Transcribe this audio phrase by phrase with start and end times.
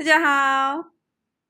[0.00, 0.82] 大家好，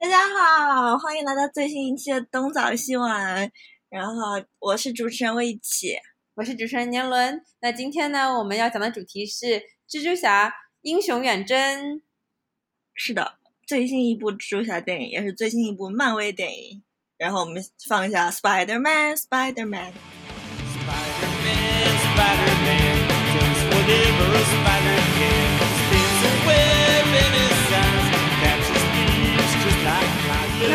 [0.01, 3.49] 大家好，欢迎来到最新一期的东早西晚。
[3.89, 4.13] 然后
[4.59, 5.97] 我是主持人魏启，
[6.35, 7.41] 我是主持人年轮。
[7.61, 9.47] 那今天呢，我们要讲的主题是
[9.89, 11.97] 《蜘蛛侠：英雄远征》。
[12.93, 13.35] 是的，
[13.69, 16.83] 最新一部蜘蛛侠电影，也是最新一部漫威电影。
[17.19, 19.93] 然后我们放一下 Spider Man，Spider Man。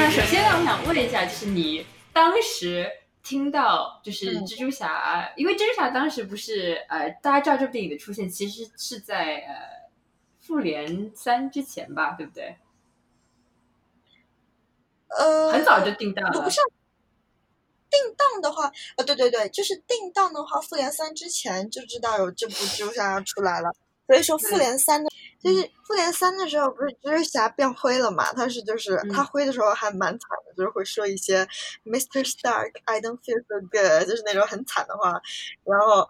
[0.06, 2.88] 那首先呢，我想问一下，就是你当时
[3.24, 9.90] 听到就是蜘蛛侠，因为蜘蛛侠当时不是呃，大家知道这部电影的出现，其实是在呃
[10.40, 12.56] 复联三之前吧，对不对？
[15.08, 16.40] 呃，很早就定档了。
[16.40, 16.62] 不是
[17.90, 23.72] 定档的话，呃，对对对，就是定档的话，复联三之前就知道有这部蜘蛛侠要出来了。
[24.06, 25.10] 所以说复联三的，
[25.46, 28.34] 就是复联三的时候，不是蜘蛛侠变灰了嘛？
[28.34, 31.46] 他是就是他灰的时候还蛮惨的，就是会说一些
[31.86, 32.28] Mr.
[32.28, 35.22] Stark，I don't feel so good，就是那种很惨的话，
[35.64, 36.10] 然后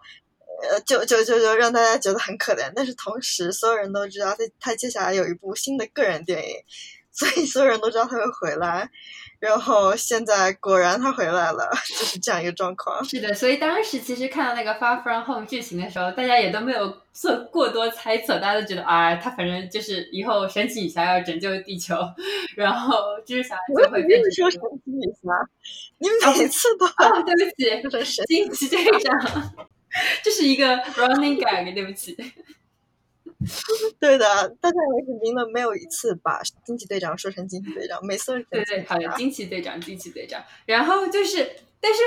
[0.62, 2.72] 呃，就就就就让大家觉得很可怜。
[2.74, 6.56] 但是同时，所有人都知道他他接下来有一部新的个人电影，
[7.12, 8.90] 所以所有人都知道他会回来。
[9.38, 13.04] 然后现在果然他回来了， 就是这样一个状况。
[13.04, 21.96] 是的，所以当时其实看到那个 Far From Home 剧情的时候，大家也都没有做过多猜测，大家都觉得啊，他反正就是以后神奇女侠要拯救地球，
[22.56, 25.30] 然后蜘蛛侠就会变成说神奇女侠，
[25.98, 27.34] 你每次都啊，对
[27.88, 29.52] 不起，惊奇队长，
[30.22, 32.16] 这是一个 running gag，对不起。
[34.00, 34.24] 对的，
[34.60, 40.42] 到现在为止，名人没有一次把惊奇队长说成惊奇队长，每次对对，好的，惊奇队长，惊奇队长。
[40.64, 42.00] 然后就是，但是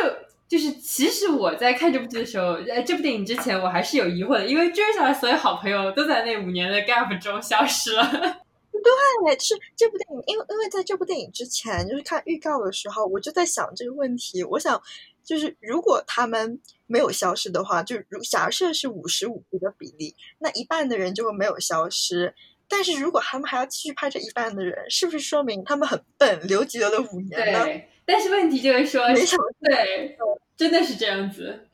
[0.48, 8.04] 就是，其实我在看这部剧的时候，在这部电影之前，我还是有疑惑的，因为蜘蛛侠的所有好朋友都在那五年的 gap 中消失了。
[8.72, 14.82] 对，是这部电影，因为因为在这部电影之前，就是看预告的时候，我就在想这个问题，我想。
[15.30, 22.34] 就是如果他们没有消失的话，就如假设是五十五的比例，那一半的人就会没有消失。
[22.68, 27.64] 但是如果他们还要继续拍这一半的人，是不是说明他们很笨，留级留了五年呢？
[27.64, 27.88] 对。
[28.06, 30.18] 但是问题就是说，没想对，
[30.58, 31.70] 真的是这样子。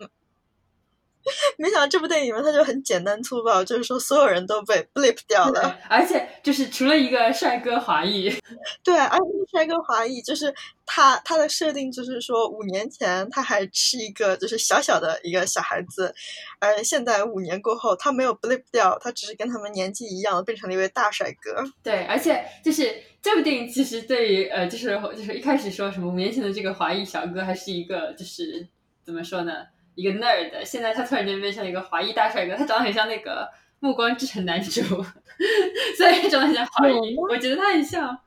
[1.57, 8.29] 没想到这部电影里面，他就很简单粗暴，就是说所有人都被 blip 掉了，而且就是除了一个帅哥华裔，
[8.83, 10.53] 对，而且帅哥华裔就是
[10.85, 16.13] 他他的设定就是说五年前他还是一个就是小小的一个小孩子，
[16.59, 21.63] 而现在五年过后他没有 blip 掉，他只是跟他们年纪一样，变成了一位大帅哥。
[21.81, 28.67] 对，而且就是这部电影其实对于呃就是就是一开始说什么五年前的这个华裔小哥还是一个就是
[29.03, 29.53] 怎么说呢？
[29.95, 33.43] 一个 nerd，现在他突然间变成了一个华裔大帅哥，他长得很像那个
[33.79, 34.81] 《暮光之城》男主，
[35.97, 38.17] 虽然长得很像华裔，我觉得他很像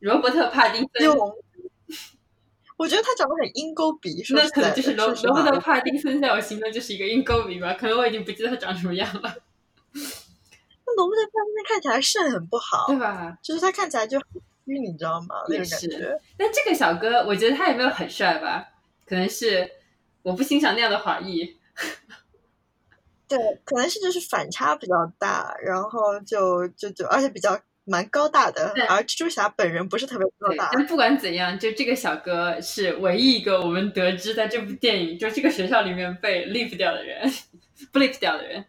[0.00, 1.08] 罗伯特·帕丁森。
[2.76, 9.22] 我觉得他长得很鹰钩鼻，那可能就是罗罗伯特·帕丁森在我心中就是一个鹰钩鼻吧，可能我已经不记得他长什么样了。
[9.92, 13.36] 那罗伯特·帕丁森看起来肾很不好，对吧？
[13.42, 14.26] 就是他看起来就很
[14.64, 15.34] 虚，你知道吗？
[15.48, 16.20] 那种感觉。
[16.36, 18.68] 但这个小哥，我觉得他也没有很帅吧？
[19.04, 19.68] 可能是。
[20.22, 21.56] 我不欣赏那样的华裔，
[23.28, 30.70] 对，可能是就是反差比较大，然后就就就，而且比较蛮高大的，而蜘蛛侠本人不是特别高大。
[30.72, 37.30] 但不管怎样，就这个小哥是唯一一个我们得知在这部电影就这个学校里面被 leave 掉的人，
[37.92, 38.64] blip 掉的人，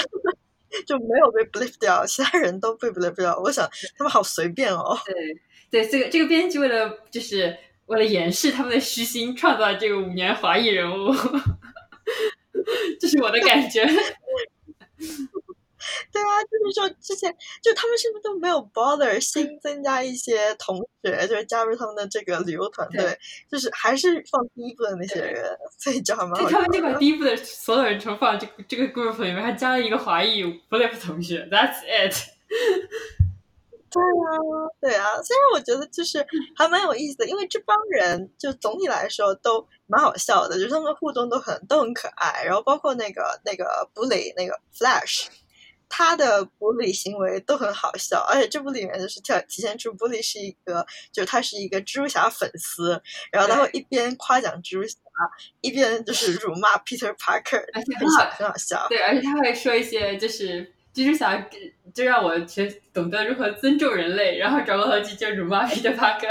[0.86, 3.38] 就没有被 blip 掉，其他人都被 blip 掉。
[3.40, 4.96] 我想他们好随便哦。
[5.04, 5.14] 对
[5.82, 7.56] 对，这个这个编剧为了就是。
[7.86, 11.14] 为了掩饰他们的虚心，创造这个五年华裔人物，
[13.00, 13.84] 这是我的感觉。
[16.12, 17.32] 对啊，就是说之前
[17.62, 23.16] 就他们甚至都没有 bother 新增加一些同学，就是加入他们的这个旅游团队，
[23.48, 26.50] 就是还是放第一部的那些人，所以就还蛮好。
[26.50, 32.14] 他们就把第一部的所有人全放这个这个 group 里面，还加了一个华裔 Blip 同学，That's it。
[33.96, 34.30] 对啊，
[34.80, 45.26] 对啊，虽然我觉得就是还蛮有意思的，因为这帮人就总体来说都蛮好笑的，就是他们互动都很都很可爱，然后包括那个那个 bully 那个 Flash，
[45.88, 53.00] 他的 bully 行为都很好笑，而且这部里面就是体体现出 bully 是一个，就是他是一个蜘蛛侠粉丝，
[53.32, 54.96] 然后他会一边夸奖蜘蛛侠，
[55.60, 60.72] 一边就是 辱骂 Peter Parker，而且很好很好笑，对，而且他会说一些就是。
[60.96, 61.36] 蜘蛛侠
[61.96, 66.28] 就让我学懂得如何尊重人类，然后转过头去就辱骂彼得帕克，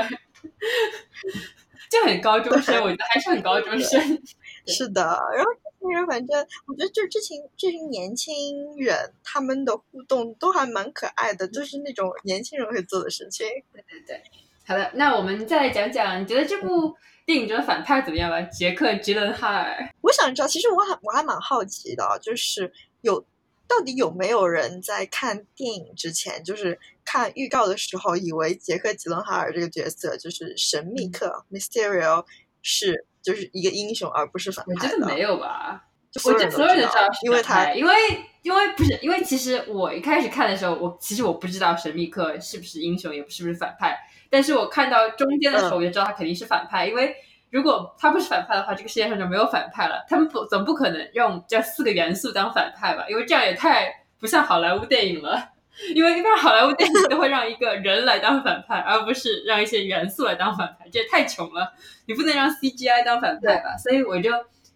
[1.89, 4.21] 就很高中生，我觉得还是很高中生。
[4.67, 5.01] 是的，
[5.35, 13.47] 然后这些人反正我觉得就这群这群年轻人他们的互动都还蛮可爱的，就是那种年轻人会做的事情。
[13.73, 14.21] 对对对，
[14.67, 16.95] 好的，那我们再来讲讲，你觉得这部
[17.25, 18.39] 电影中的反派怎么样吧？
[18.43, 19.89] 杰克·吉伦哈尔。
[20.01, 22.71] 我想知道，其实我还我还蛮好奇的，就是
[23.01, 23.25] 有
[23.67, 32.25] 到底有没有人在看电影之前，就是看预告的时候，以为杰克·吉伦哈尔这个角色就是神秘客 Mysterio
[32.61, 34.73] 是就是一个英雄，而不是反派。
[34.73, 35.87] 我觉得没有吧。
[36.23, 37.93] 我觉得所有人都知道因为他，因为
[38.41, 43.97] 因为不是因为其实我一开始看的时候，我其实我不知道神秘客是不是英雄，也不是不是反派，
[44.29, 47.13] 但是我看到中间的时候，我就知道他肯定是反派，因为
[47.49, 50.05] 如果他不是反派的话，这个世界上就没有反派了。
[50.09, 53.05] 他们不总不可能用这四个元素当反派吧？
[53.09, 55.51] 因为这样也太不像好莱坞电影了。
[55.93, 61.73] 因为一般好莱坞电影都会让一个人来当反派，而不是让一些元素来当反派，这也太穷了。
[62.05, 63.75] 你不能让 CGI 当反派吧？
[63.77, 64.31] 所以我就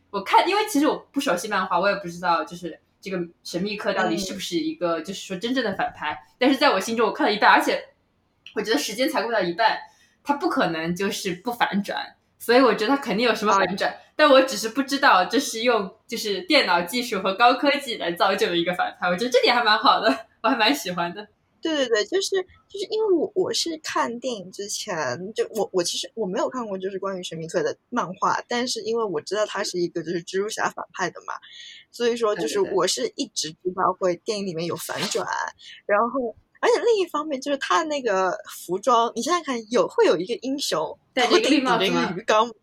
[0.10, 6.20] 我看，因为其实我不熟悉漫画，我也不知道就是这个神秘客到底是不是一个、就是说真正的反派。
[6.38, 7.82] 但是在我心中，我看了一半，而且
[8.56, 9.80] 我觉得时间才过到一半，
[10.22, 13.96] 他不可能就是不反转，所以我觉得他肯定有什么反转。
[14.16, 20.10] 但我只是不知道这是用就是电脑技术和高科技来造就的一个反派，我觉得这点还蛮好的，
[20.44, 21.28] 我还蛮喜欢的。
[21.62, 22.30] 对对对，就是
[22.70, 31.34] 就是因为我我是看电影之前，就我我其实我没有看过就是关于神秘客的漫画，但是因为我知道他是一个就是蜘蛛侠反派的嘛，
[31.92, 35.28] 所以说就是我是一直知道会电影里面有反转，
[35.86, 38.32] 然后而且另一方面就是他的那个
[38.66, 42.54] 服装，你想想看，有会有一个英雄头戴着一个绿顶顶着一个鱼缸吗。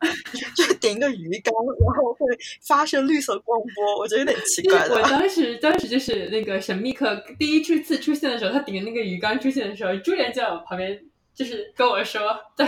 [0.54, 1.52] 就顶一个鱼缸，
[1.84, 2.24] 然后会
[2.64, 5.02] 发射绿色光波，我觉得有点奇怪我。
[5.02, 10.96] 当 时当时就是那个神秘客第一次次出现的时候，他顶着那个鱼缸出现的时候，朱莲就在我旁边，
[11.34, 12.22] 就是跟我说，
[12.56, 12.64] 在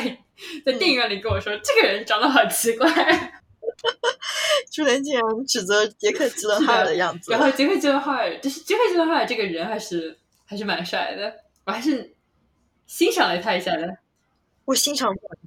[0.67, 2.88] 在电影院里跟我说，这个人长得好奇怪。
[4.72, 10.19] 朱莲竟然指责杰克·吉伦哈尔的样子，然后杰克·吉伦哈尔，就是杰克·吉伦哈尔这个人还是
[10.50, 11.32] 还是蛮帅的，
[11.64, 12.12] 我还是
[12.85, 13.99] 欣赏了他一下的。
[14.64, 15.38] 我欣赏不来，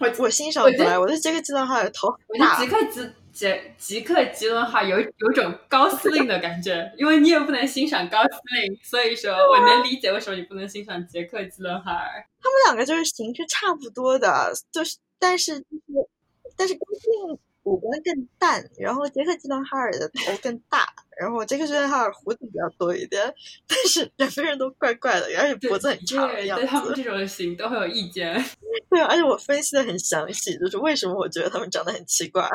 [0.00, 0.98] 我我欣赏不来。
[0.98, 8.30] 我对杰克·吉伦哈尔头我觉得大吉克吉杰杰克吉伦哈尔有有种高司令的感觉，因为你也不能欣赏高司
[8.62, 12.26] 令，所以说我能理解为什么你不能欣赏杰克吉伦哈尔。
[12.40, 16.08] 他们两个就是形式差不多的，就是但是就是
[16.56, 20.88] 但是高司令五官更淡，然后杰克·吉伦哈尔的头更大，
[21.20, 23.22] 然后杰克·吉伦哈尔胡子比较多一点，
[23.66, 27.02] 但是两个人都怪怪的，而且脖子很长的对，样对他们子。
[27.02, 28.34] 这种型都会有意见。
[28.90, 32.48] 对，而且我分析的很详细，就是为什么我觉得他们长得很奇怪，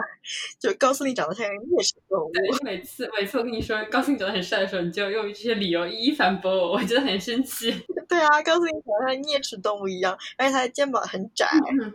[0.59, 2.31] 就高司令长得像一个啮齿动物。
[2.31, 7.71] 对，每次每次我跟你说高司令长得很帅的时候，你就用这些理由一一反驳我，我觉得很生气。
[8.07, 11.47] 对啊，高司令长得像啮齿动物一样，而且他的肩膀很窄。
[11.71, 11.93] 嗯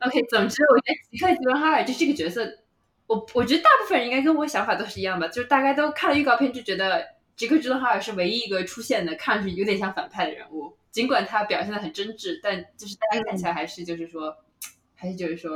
[0.00, 2.44] ，OK，总之我觉得杰克吉伦哈尔就这个角色，
[3.10, 7.04] 我我觉得大部分人应该跟我想法都是一样吧，就是大家都看了预告片就觉得
[7.34, 14.32] 杰克吉伦哈尔是唯一一个出现的看上去有点像反派的人物，尽管他表现的很真挚，但就是大家看起来还是就是说，
[14.94, 15.50] 还是就是说，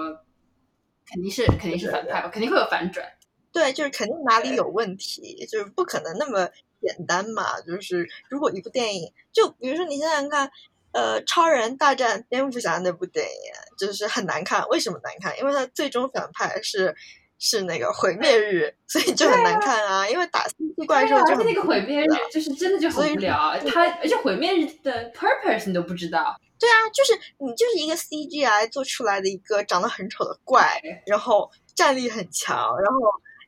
[1.08, 3.06] 肯定是肯定是反派吧，肯定会有反转。
[3.52, 6.50] 对，就是肯定哪里有问题，就是不可能那么
[6.80, 7.60] 简单嘛。
[7.60, 10.50] 就是如果一部电影，就比如说你想想看，
[10.90, 14.66] 呃，超人大战蝙蝠侠那部电影，就是很难看。
[14.70, 15.38] 为什么难看？
[15.38, 16.96] 因为它最终反派是
[17.38, 20.08] 是那个毁灭日，所以就很难看啊。
[20.08, 26.36] 因为打 CG 怪兽就很而且那个毁灭日就是真的就很无聊，他而且毁灭日的 purpose 你都不知道。
[26.58, 33.00] 对啊，就是你就是一个 CGI 做出来的一个长得很丑的怪，然后战力很强，然后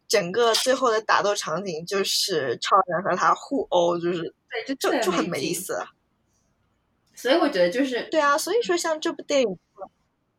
[0.06, 4.34] 整个最后的打斗场景就是超人和他互殴，就是
[4.66, 5.78] 对，就就就很没意思。
[7.14, 9.58] 所以我觉得就是对啊，所以说像这部电影，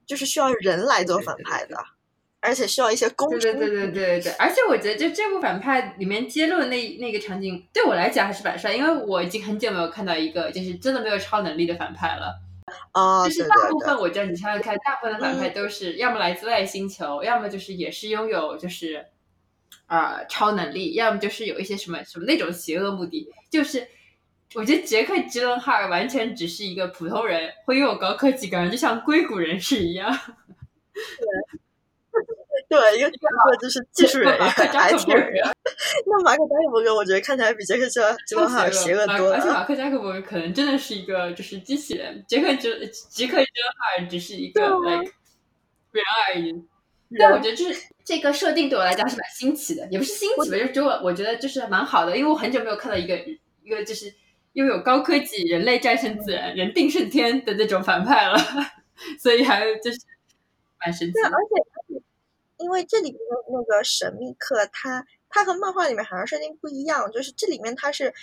[0.06, 1.76] 就是需要人来做反派的，
[2.40, 12.40] 而且需要一些功对对对对对对对，而且我觉得就这部反派里面揭露的那那个场景，对我来讲还是蛮帅，因为我已经很久没有看到一个就是真的没有超能力的反派了。
[12.92, 19.06] 啊，就是大部分我觉得你想想看，大部分的反派都是要么来自外星球，要么就是也是拥有就是
[19.88, 23.30] 啊、呃超能力，要么就是有一些什么什么那种邪恶目的。
[23.50, 23.88] 就是
[24.54, 30.18] 我觉得杰克·吉伦哈尔完全只是一个普通人，会拥有高科技，感觉就像硅谷人士一样。
[30.94, 31.60] 对
[32.70, 35.44] 一个角色就是技术人员、 IT 人员。
[36.06, 39.50] 那马克扎克伯格，我觉得看起来比杰克·吉伦吉伦哈尔邪恶多了而且。
[39.50, 42.70] 马克扎克伯格可能真的是一个就是机器人，杰克吉
[43.10, 45.12] 杰克吉伦哈尔只是一个 like
[45.92, 46.54] 人而已。
[47.18, 53.18] 但我觉得就是这个设定对我来讲是蛮新奇的，也不是新奇吧，就是就我我觉得就是蛮好的，因为我很久没有看到一个
[53.64, 54.14] 一个就是
[54.54, 58.38] 拥有高科技、人类战胜自然、人定胜天的那种反派了，
[59.18, 59.98] 所以还就是
[60.80, 61.30] 蛮神奇对，的。
[61.30, 62.04] 而且
[62.58, 68.14] 因为这里面的那个神秘客，他他和漫画里面好像设定不一样，就是这里面他是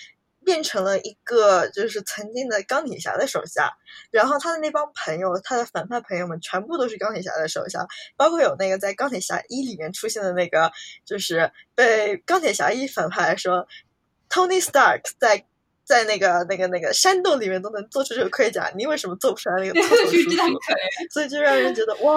[0.45, 3.73] 变成了一个就是曾经的钢铁侠的手下，
[4.11, 7.87] 然后他的那帮朋友，他的反派朋友们全部都是钢铁侠的手下，
[8.17, 10.73] 包括有那个在钢铁侠一里面出现的那个，
[11.05, 13.67] 就是被钢铁侠一反派说
[14.29, 15.47] ，Tony Stark 在。
[15.87, 19.83] 在那个那个那个山洞里面都能做出这个盔甲，你为什么做不出来那个？
[21.11, 22.17] 所以就让人觉得哇，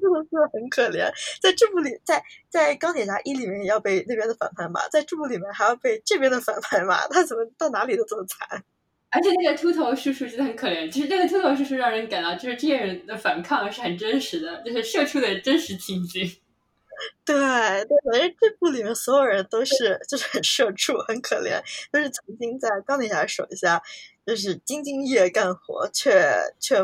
[0.00, 1.10] 真的是很可怜。
[1.40, 8.64] 在这部里，在在钢铁侠一里面要被那边的反派骂，在这部里面还要被这边的反派骂，他怎么到哪里都这么惨？
[9.10, 10.90] 而且那个秃头叔叔真的很可怜。
[10.90, 16.28] 其实那个秃头叔叔让人感到，就是这些人的反抗是很真实的，就是社畜的真实情景。
[17.24, 21.60] 对对，反正这部里面所有人都是就是很社畜，很可怜，
[21.92, 23.82] 都是曾经在钢铁侠手下，
[24.24, 26.76] 就是兢兢业业干活，却却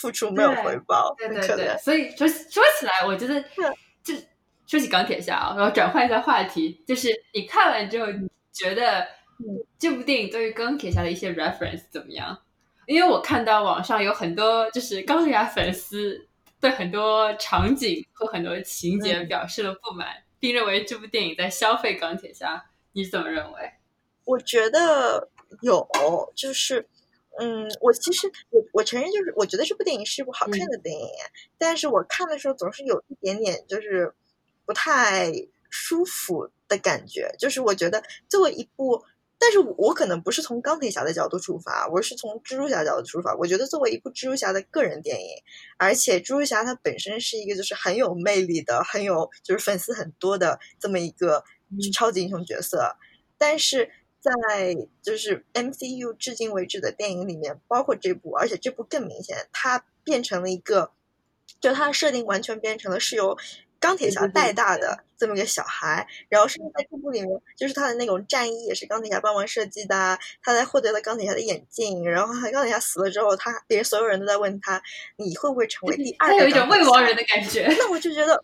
[0.00, 1.76] 付出没有回报，对对对。
[1.78, 3.42] 所以说说起来，我觉得
[4.02, 4.14] 就
[4.66, 9.06] 说起钢铁侠啊，然后转换一下话题，就是你看完之后，你觉得
[9.78, 12.38] 这部电影对于钢铁侠的一些 reference 怎么样？
[12.86, 16.28] 因为我看到网上有很多就是钢铁侠粉丝。
[16.60, 20.08] 对很多场景和很多情节表示了不满，
[20.40, 22.64] 并认为这部电影在消费钢铁侠。
[22.92, 23.70] 你怎么认为？
[24.24, 25.28] 我觉得
[25.60, 25.86] 有，
[26.34, 26.88] 就是，
[27.40, 31.08] 嗯，我其实我我承认，就是我觉得这部电影是一部好看的电影，
[31.58, 34.14] 但是我看的时候总是有一点点就是
[34.64, 35.32] 不太
[35.70, 39.04] 舒服的感觉，就是我觉得作为一部。
[39.36, 43.34] 但是我可能不是从钢铁侠的角度出发，我是从蜘蛛侠角度出发。
[43.36, 45.28] 我觉得作为一部蜘蛛侠的个人电影，
[45.76, 51.44] 而且蜘蛛侠它本身是一个就是很有魅力的、很有就是粉丝很多的这么一个
[51.92, 52.96] 超级英雄角色。
[53.36, 53.90] 但是
[54.24, 60.92] 在就是 MCU 至今为止的电影里面，包括这部，而且这部更明显，它变成了一个，
[61.60, 63.36] 就它的设定完全变成了是由。
[63.80, 70.18] 钢铁侠带大的这么一个小孩，然后甚至在这部里面，就是他的那种战衣也是钢铁侠帮忙设计的。
[70.42, 74.82] 他在获得了钢铁侠的眼镜，然后钢铁侠死了之后，他别人所有人都在问他，
[75.16, 76.34] 你会不会成为第二个？
[76.34, 77.66] 他有一种未亡人的感觉。
[77.78, 78.42] 那我就觉得，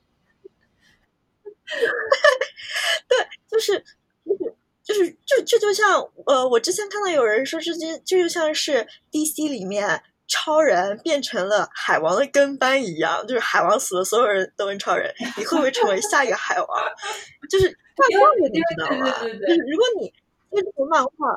[3.09, 3.83] 对，就是
[4.27, 10.03] 就是就是就这就像呃，我之前看到有人说，这就这就像是 DC 里面。
[10.33, 16.69] 超人变成了海王的跟班一样，就是海王死了，所有人都问超人：“你会不会成为下一个海王？”
[17.51, 19.11] 就是漫画的，你知道吗？
[19.25, 20.15] 就是如果你
[20.53, 21.37] 这个漫画，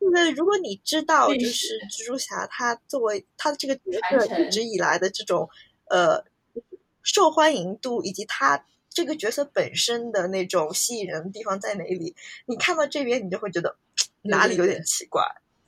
[0.00, 5.46] 对，如果你知道，就是蜘蛛侠他作为他的这个角色一直以来的这种
[5.90, 6.24] 呃
[7.02, 12.14] 受欢迎度，以及他这个角色本身的那种吸引人的地方在哪里，
[12.46, 13.76] 你看到这边，你就会觉得
[14.22, 15.22] 哪里有点奇怪。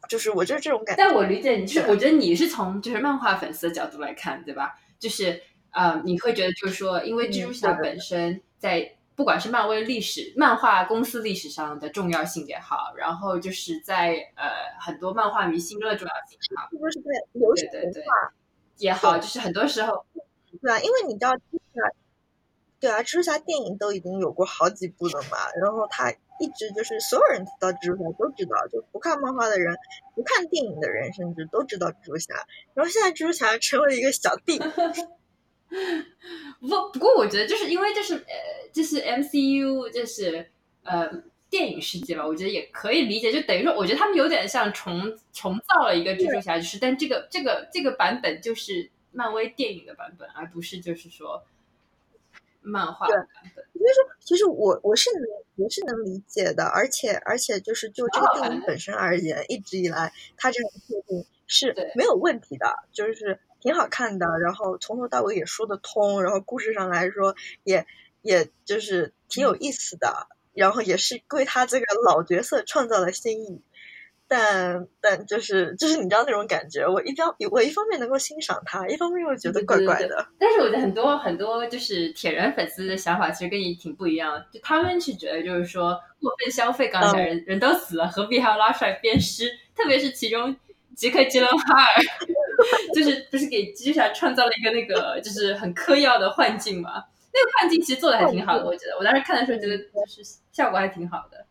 [0.07, 4.78] 就是我就是这种感觉，但我理解你是，我觉得你是从就是漫画粉丝的角度来看，对吧？
[4.99, 5.40] 就是
[5.71, 18.35] 呃，你会觉得就是说，因为蜘蛛侠本身在不管是漫威历史、漫画公司历史上的重要性也好，然后就是在呃很多漫画迷心中的重要性也好，不是对流行文化
[18.76, 20.04] 也好，就是很多时候，
[20.61, 21.81] 对啊，因为你知道蜘蛛侠，
[22.84, 26.12] 对啊，蜘蛛侠电影都已经有过好几部了嘛，然后他。
[26.40, 29.72] 一直就是所有人提到蜘蛛侠都知道，就不看漫画的人、
[30.16, 32.34] 不看电影的人，甚至都知道蜘蛛侠。
[32.74, 34.58] 然后现在蜘蛛侠成为一个小弟。
[36.60, 40.50] 不不过，我觉得就是因为就是呃，就是 MCU 就是
[40.82, 41.08] 呃
[41.48, 43.32] 电影世界吧，我觉得也可以理解。
[43.32, 51.44] 就等于说，我觉得他们有点像重重造了一个蜘蛛侠，就是但这个这个这个版本就是漫威电影的版本，而不是就是说。
[52.64, 55.23] 漫画版本，所以说，其实我我是能
[55.56, 67.87] 我是能理解的，而且而且就是就这个电影本身而言，一直以来它这个设定是没有问题的，就是挺好看的，然后从头到尾也说得通，然后故事上来说也
[68.23, 73.62] 也就是挺有意思的，然后也是为他这个老角色创造了新意。
[74.36, 80.26] 但但就是就是你知道那种感觉，我一方我一方面能够欣赏他，一方面又觉得怪怪的。
[80.40, 89.48] 但是我觉得很多很多就是铁人粉丝的想法其实跟你挺不一样，就他们是觉得就是说过分消费钢铁人，人都死了，何必还要拉出来鞭尸？
[89.76, 90.56] 特别是其中
[90.96, 92.02] 杰克·吉伦哈尔，
[92.92, 97.04] 就是不是给蜘蛛侠创造了一个那个就是很嗑药的幻境嘛？
[97.32, 101.43] 那个幻境其实做的还挺好的，我觉得我当时看的时候觉得就是效果还挺好的。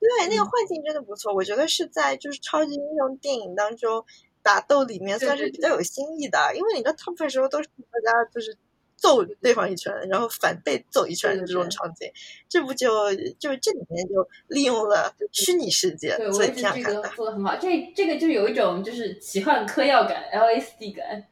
[0.00, 4.04] 对，那个幻境真的不错，我觉得是在就是超级英雄电影当中
[4.42, 7.68] 打斗里面算是比较有新意的，因为你的大部分时候都是
[8.04, 8.56] 大家就是
[8.96, 12.10] 揍对方一拳，然后反被揍一拳的这种场景，
[12.48, 17.56] 这不就就这里面就利用了虚拟世界，所以这样看的做的很好。
[17.56, 21.26] 这这个就有一种就是奇幻嗑药感，LSD 感。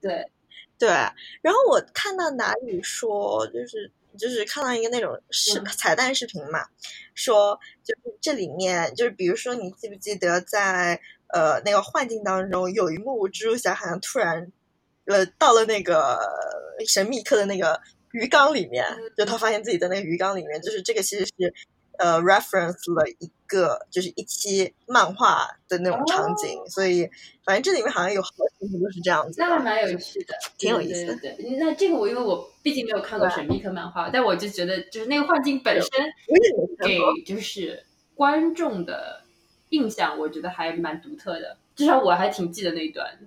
[0.00, 0.30] 对
[0.78, 0.88] 对。
[0.88, 6.66] 然后我看到哪里说，就是就是看到一个那种视彩蛋视频嘛，
[7.14, 14.50] 说就是这里面就是比如说你记不记得在呃那个幻境当中有一幕蜘蛛侠好像突然
[15.06, 16.18] 呃到了那个
[16.86, 17.80] 神秘客的那个
[18.12, 18.84] 鱼缸里面，
[19.16, 21.54] 就他发现自己在那个鱼缸里面，就是这个其实是。
[21.98, 27.08] 呃，reference 了一个就是一期漫画的那种场景，所以
[27.44, 31.16] 反正这里面好像有好几幕都是这样子，那还蛮有趣的，挺有意思的。
[31.16, 35.88] 对，那这个我因为我毕竟没有看过神秘客漫画，但我就觉得就是那个幻境本身
[36.84, 37.84] 给就是
[38.14, 39.22] 观众的
[39.70, 43.18] 印象，我觉得还蛮独特的，至少我还挺记得那一段。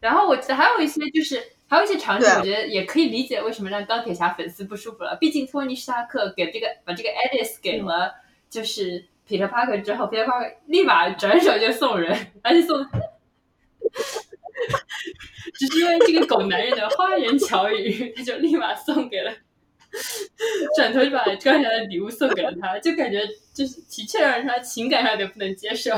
[0.00, 1.42] 然后我记得还有一些就是。
[1.68, 5.16] 还有一些场景，我觉得也可以理解为什么让钢铁侠粉丝不舒服了。
[5.20, 8.14] 毕竟托尼·斯塔克给这个把这个 Edis 给了
[8.48, 12.82] 就是彼得·帕克之后，皮特·帕克立马转手就送人， 而且送，
[15.54, 19.30] 只是因为这个狗男人的花言巧语，他就立马送给了，
[20.74, 23.20] 转头就把钢铁侠的礼物送给了他，就感觉
[23.52, 25.94] 就是的确让他情感上有点不能接受。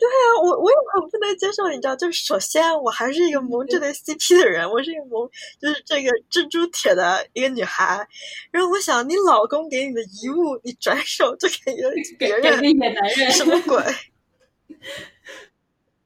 [0.00, 5.28] 对啊，我我也很不能接受，你知道，就是首先我还是一个萌这对 CP 的人，我是一个萌，
[5.60, 8.08] 就是这个蜘蛛铁的一个女孩。
[8.50, 13.76] 然后我想，你老公给你的遗物，你转手就给了别人，给野男人，什么鬼？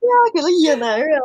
[0.00, 1.20] 对啊，给了野男人，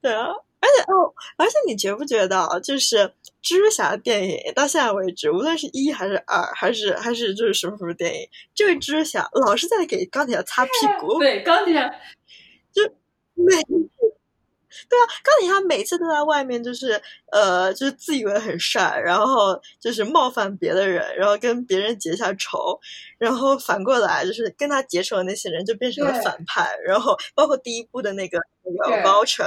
[0.00, 0.28] 对啊。
[0.64, 2.96] 而且哦，而且你觉不觉得，就是
[3.42, 11.18] 蜘蛛侠的电影到现在为止，无论是一还是二，还是还是就是什么什么电影，这位蜘蛛侠老是在给钢铁侠擦屁股。
[11.18, 11.86] 对，钢铁侠
[12.72, 12.82] 就
[13.34, 13.54] 每
[14.88, 16.98] 对啊，钢铁侠每次都在外面，就是
[17.30, 22.80] 呃，就是自以为很帅，然后就是冒犯别的人，然后跟别人结下仇，
[23.18, 29.46] 然后反过来就是跟他结仇的那些人就变成了反派，然后包括第一部的那个那个包城。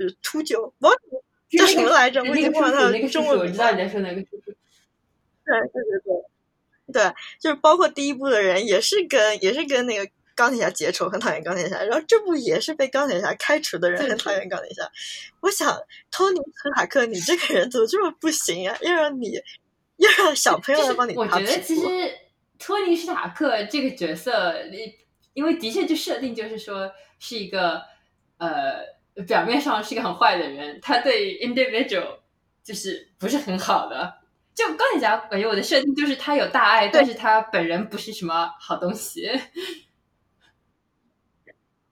[0.00, 0.90] 就是秃鹫，我
[1.50, 2.22] 叫什么来着？
[2.22, 4.50] 我已经忘了他的中文名我知道你在说哪个叔叔。
[5.44, 6.00] 对对对
[6.86, 11.82] 对，对，就是包括第一部的人也是跟也是跟那个钢铁侠结仇，很讨厌钢铁侠。
[11.84, 14.90] 然后这部也是被钢铁侠开除的人，很讨厌钢铁侠。
[15.40, 15.78] 我想，
[16.10, 18.78] 托尼·斯塔克，你这个人怎么这么不行啊？
[18.80, 19.32] 要让你
[19.98, 21.82] 要让小朋友来帮你我觉得其实
[22.58, 24.54] 托尼·斯塔克这个角色，
[25.34, 27.82] 因为的确就设定就是说是一个
[28.38, 28.99] 呃。
[29.26, 32.20] 表面上是一个很坏的人，他对 individual
[32.62, 34.18] 就是不是很好的。
[34.54, 39.22] 就钢铁侠，感觉我的设定就是他有大爱，但是他本人不是什么好东西。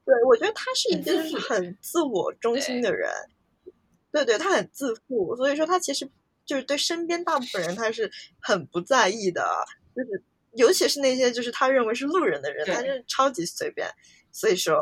[0.05, 3.11] 对，我觉得他是一个就是很自我中心的人。
[4.11, 6.11] 对对，他很自负，所以说他其实
[6.45, 9.47] 就是对身边大部分人他是很不在意的，
[9.95, 10.23] 就是
[10.55, 13.89] 尤其是那些就是他认为是路人的人，他是超级随便。
[14.33, 14.75] 所以说。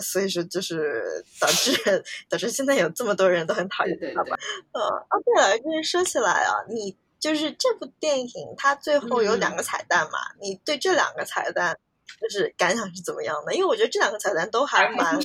[0.00, 1.02] 所以说，就是
[1.40, 4.36] 导致导致现在有这么多人都很讨厌他吧？
[4.72, 10.18] 呃，哦对了，就是说起来啊，你就是这部电影它最后有两个彩蛋嘛？
[10.40, 11.76] 你对这两个彩蛋
[12.20, 13.54] 就是感想是怎么样的？
[13.54, 15.18] 因为我觉得这两个彩蛋都还蛮，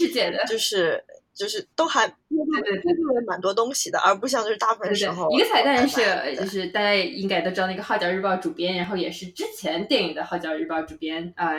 [0.47, 1.03] 就是
[1.35, 2.15] 就是都还对
[2.61, 11.53] 对对，蛮多东西的，而不像就是大部分时候一个彩蛋是就是大家应该都知道那个《号角日报》主编，然后也是之前电影的《号角日报》主编啊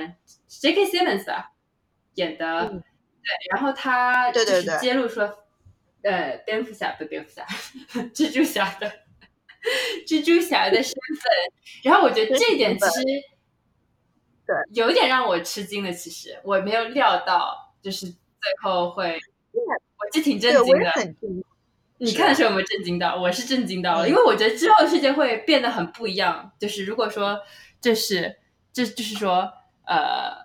[0.48, 0.86] ，J.K.
[0.86, 1.52] Simmons 吧
[2.14, 2.82] 演的。
[3.24, 5.38] 对，然后他就是揭露说，
[6.02, 7.46] 呃，蝙蝠侠不蝙蝠侠，
[8.14, 8.92] 蜘蛛侠的
[10.06, 11.32] 蜘蛛侠的身份。
[11.82, 13.02] 然后我觉得这一点其实
[14.46, 15.90] 对有点让我吃惊的。
[15.92, 18.16] 其实我没有料到，就是最
[18.62, 19.18] 后会，
[19.52, 20.92] 我就挺震惊的。
[21.98, 23.16] 你看的时候有没有震惊到？
[23.16, 26.52] 我是震惊到了，因为我觉得之后的世界会变得很不一样。
[26.58, 27.40] 就是如果说
[27.80, 28.36] 这是，
[28.72, 29.50] 这就是说，
[29.86, 30.44] 呃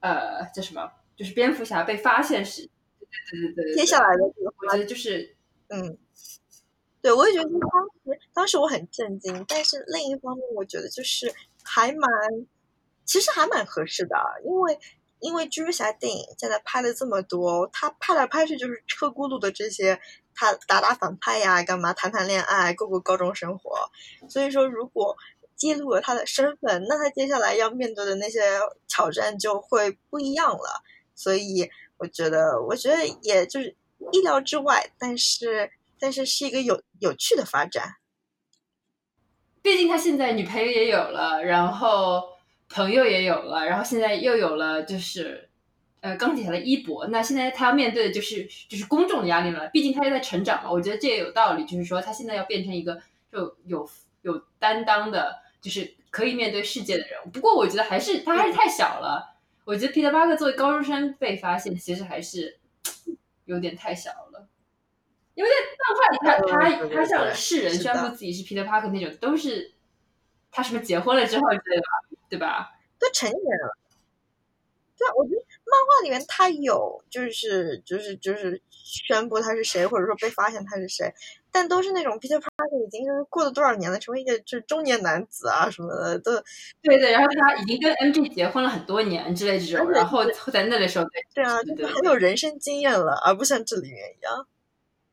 [0.00, 0.92] 呃，叫什么？
[1.18, 2.62] 就是蝙蝠侠被发现时，
[3.32, 5.34] 对对对对接下来的这个，我觉得就是，
[5.66, 5.98] 嗯，
[7.02, 12.08] 对我也觉得当时当时我很震惊，但是另一方面，我觉得就是还蛮，
[13.04, 14.78] 其实还蛮合适的，因为
[15.18, 20.00] 因为蜘蛛侠电影现在拍了这么多，他拍来拍去就是车轱辘的这些，
[20.36, 23.90] 他打打反派呀，干嘛谈谈恋爱，过过高中生活，
[24.28, 25.16] 所以说如果
[25.56, 28.40] 揭露了他的身份，那他接下来要面对的那些
[28.86, 30.84] 挑战就会不一样了。
[31.18, 33.74] 所以我觉得，我觉得也就是
[34.12, 37.96] 意料之外，但是但是是一个有有趣的发展。
[39.60, 42.22] 毕竟他现在女朋友也有了，然后
[42.68, 45.50] 朋友也有了，然后现在又有了就是
[46.02, 47.08] 呃钢铁侠的衣钵。
[47.08, 49.68] 那现在他要面对的就是就是公众的压力了。
[49.72, 51.64] 毕竟他也在成长嘛，我觉得这也有道理。
[51.64, 53.02] 就是说他现在要变成一个
[53.32, 53.90] 就有
[54.22, 57.28] 有担当的，就是可以面对世界的人。
[57.32, 59.34] 不过我觉得还是他还是太小了。
[59.68, 62.58] 我觉得彼得·巴克作为高中生被发现，其实还是
[63.44, 64.48] 有点太小了。
[65.34, 69.74] 因为在漫画里他，他他向世人宣布自己是 Peter Parker 那种，都是
[70.50, 71.82] 他什么结婚了之后之类的，
[72.30, 72.78] 对吧？
[72.98, 73.76] 都成年了。
[76.02, 81.12] 里面他有就是就是就是宣布他是谁，或者说被发现他是谁，
[81.52, 86.32] 但都是那种 Peter Parker 已经就是过了多少年了，成为一个就是中年男子啊什么的，都
[86.82, 94.46] 对对，然后他已经跟 MJ 结婚了很多年之类这种，然后在那的时候对对啊，就是很有人生经验了，而不像这里面一样。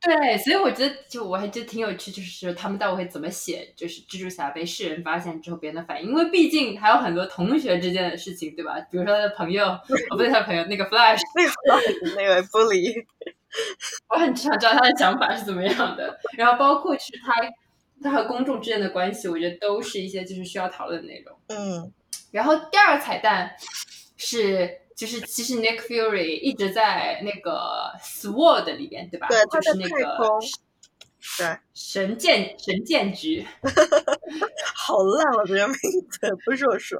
[0.05, 8.79] 对，所以我觉得就我还觉得挺有趣，就是说他们到底会怎么写，就是蜘蛛侠被世人发现之后别人的反应，因为毕竟还有很多同学之间的事情，对吧？
[8.91, 12.93] 比如说他的朋友，哦不对，他的朋友那个 Flash，那个 Flash 那个 bully，
[14.09, 17.33] 我很想知道他的想法是怎么样的，然后包括就是他
[18.03, 21.35] 他和公众之间的关系，我觉得都是一些就是需要讨论的内容。
[21.47, 21.91] 嗯。
[22.31, 23.55] 然后第二个彩蛋
[24.17, 29.27] 是，就是其实 Nick Fury 一直在那个 SWORD 里边，对吧？
[29.27, 30.17] 对就是那个
[31.37, 33.45] 对，神剑神剑局，
[34.75, 35.75] 好烂了，这个名
[36.09, 36.97] 字不是我说，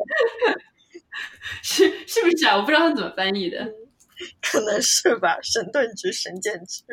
[1.62, 2.58] 是是不是啊？
[2.58, 3.63] 我不知道他怎么翻译的，
[4.41, 6.84] 可能是吧，神盾局、神剑局。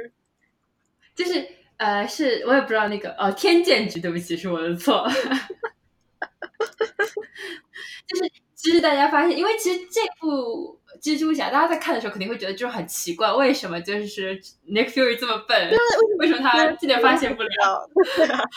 [1.17, 1.47] 就是
[1.79, 5.09] 呃，是我也不知道那个哦，天剑局，对不起，是我的错。
[8.07, 15.71] 就是其实大家发现，因为其实这部蜘蛛侠，大家在看的时候肯定会觉得就是很奇怪，为什么就是 Nick Fury 这么笨？
[16.19, 17.49] 为什么 他这点发现不了？
[17.49, 17.89] 了，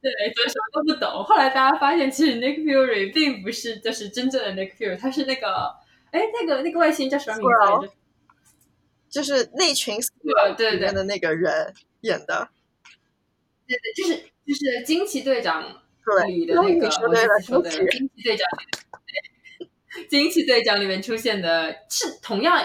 [0.00, 1.22] 对，就什么都不懂。
[1.22, 5.74] 后来大家发现，其实 Nick Fury 并不是就是真正的 Nick Fury，他是那个
[6.12, 7.92] 哎，那个那个外星人叫什么名字来着？
[9.10, 12.48] 就是那群对对对的那个人演的，
[13.66, 14.14] 对对，就是
[14.46, 15.62] 就是惊奇队长，
[16.26, 18.48] 里的那个，惊奇队长
[19.04, 19.12] 对
[20.08, 22.64] 惊奇队长里面出现的是同样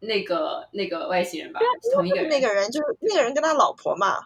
[0.00, 1.60] 那个那个外星人吧？
[1.94, 2.28] 同一个人。
[2.28, 4.18] 那个人就是那个人跟他老婆嘛，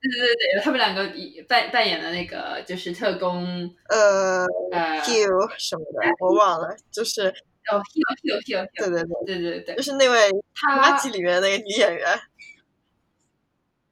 [0.00, 7.28] 对对对对，他们两个以扮扮演的那个就是特工呃呃，Hugh 什么的，我忘了，就是
[7.70, 10.30] 哦 Hugh Hugh Hugh 对对对，对对对就，是那位
[10.78, 12.20] 垃圾里面的那个女演员，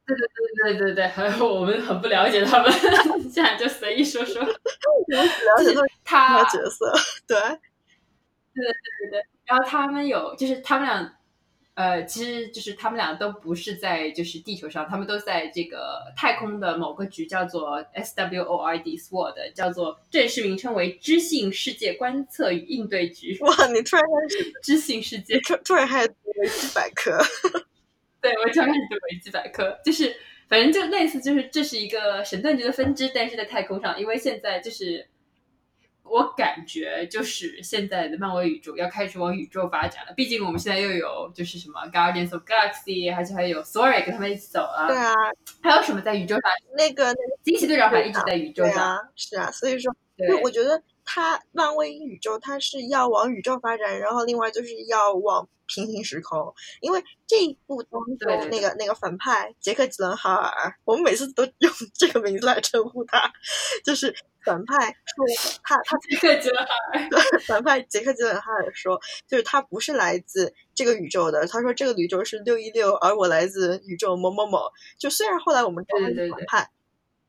[0.09, 2.73] 对对对对，对对，还有 我们很不了解他们，
[3.31, 4.43] 现在就随意说说。
[4.43, 6.93] 了解他他角色，
[7.27, 11.15] 对，对对对对，然后他们有，就是他们俩，
[11.75, 23.39] 呃，其实就是他们俩都不是在就是地球上，他们都在这个太空的某个局，叫做 SWORD SWORD，叫做正式名称为知性世界观测与应对局。
[23.41, 27.17] 哇，你突然开始，知性世界，突突然开始维基百科，
[28.21, 30.15] 对我突然开始读维基百科，就是
[30.49, 35.09] 反正就类似，就是这是一个神盾局的分支，但是在太空上，因为现在就是。
[36.11, 45.13] 我感觉就是现在的漫威宇宙要开始往宇宙发展了，毕竟我们现在又有就是什么 Guardians of Galaxy，而且还有 Thor 跟他们一起走了，对啊，
[45.61, 46.51] 还有什么在宇宙上？
[46.75, 63.33] 那个惊奇队长还一直在宇宙上，是啊，所以说，对我觉得它漫威宇宙它是要往宇宙发展，然后另外就是要往平行时空，因为这一部当中那个那个反派杰克吉伦哈尔，我们每次都用 这个名字来称呼他，
[63.83, 66.69] 就是反派说他他这个觉得
[67.47, 74.71] 反派杰克吉伦哈尔说，就是他不是来自这个宇宙的，他说这个宇宙是六一六，而我来自宇宙某某某。
[74.99, 76.71] 就虽然后来我们知道他对对对是反派，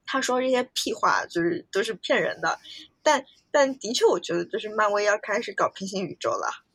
[0.06, 2.60] 他说这些屁话就是都是骗人的，
[3.04, 6.66] 但但的确我觉得就是漫威要开始搞平行宇宙了。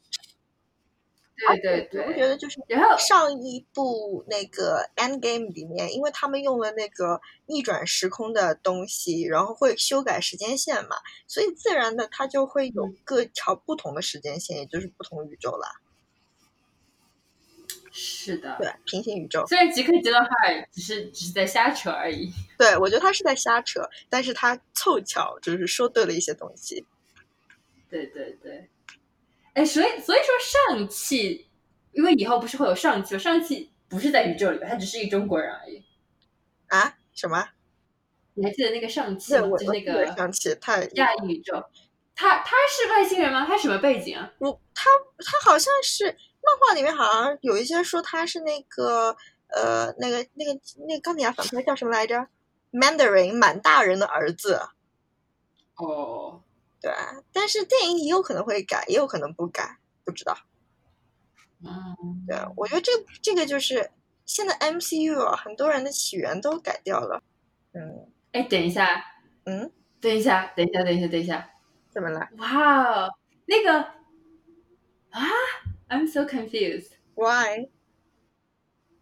[1.37, 15.69] 对对对，我觉得就是然后上一部那个《Endgame》里面，因为他们用了那个逆转时空的东西，然后会修改时间线嘛，所以自然的它就会有嗯各条不同的时间线，也就是不同宇宙啦。
[17.97, 19.47] 是的，对，平行宇宙。
[19.47, 22.29] 虽然吉克吉伦哈尔只是只是在瞎扯而已，
[22.59, 26.85] 对我觉得他是在瞎扯，但是他凑巧就是说对了一些东西。
[27.89, 28.69] 对对对，
[29.53, 31.47] 哎，所以所以说上汽，
[31.93, 35.85] 因为以后不是会有上汽，上汽不是在宇宙里边，他只是一个中国人而已。
[36.67, 36.99] 啊？
[37.15, 37.51] 什么？
[38.35, 39.47] 你还记得那个上汽对，吗？
[39.47, 41.65] 我就是那个上汽他，亚裔宇宙，
[42.17, 43.47] 他他是外星人吗？
[43.47, 44.33] 他什么背景啊？
[44.39, 49.17] 我他他好像是漫画里面好像有一些说他是那个
[49.49, 52.29] 呃那个那个那个钢铁侠反派叫什么来着
[52.73, 54.61] ？Mandarin 满大人的儿子。
[55.77, 56.43] 哦，
[56.81, 56.93] 对，
[57.33, 60.37] 但是电影也有可能会改，也有可能不改，不知道。
[61.65, 63.91] 嗯，对，我觉得这这个就是
[64.27, 67.23] 现在 MCU 啊，很多人的起源都改掉了。
[67.73, 69.05] 嗯哎，等一下，
[69.47, 71.51] 嗯，等一下，等一下，等一下，等一下，
[71.91, 73.11] 怎么了哇哦，
[73.47, 73.81] 那个
[75.11, 75.23] 啊
[75.89, 76.93] ，I'm so confused。
[77.15, 77.69] ？Why？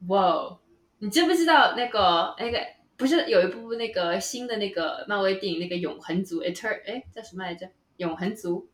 [0.08, 0.60] 哇哦，
[0.98, 2.58] 你知不知道那个那个
[2.96, 7.68] 不是有一部那个新的那个漫威电影那个永恒族 Eter 哎叫什么来着？
[7.98, 8.68] 永恒族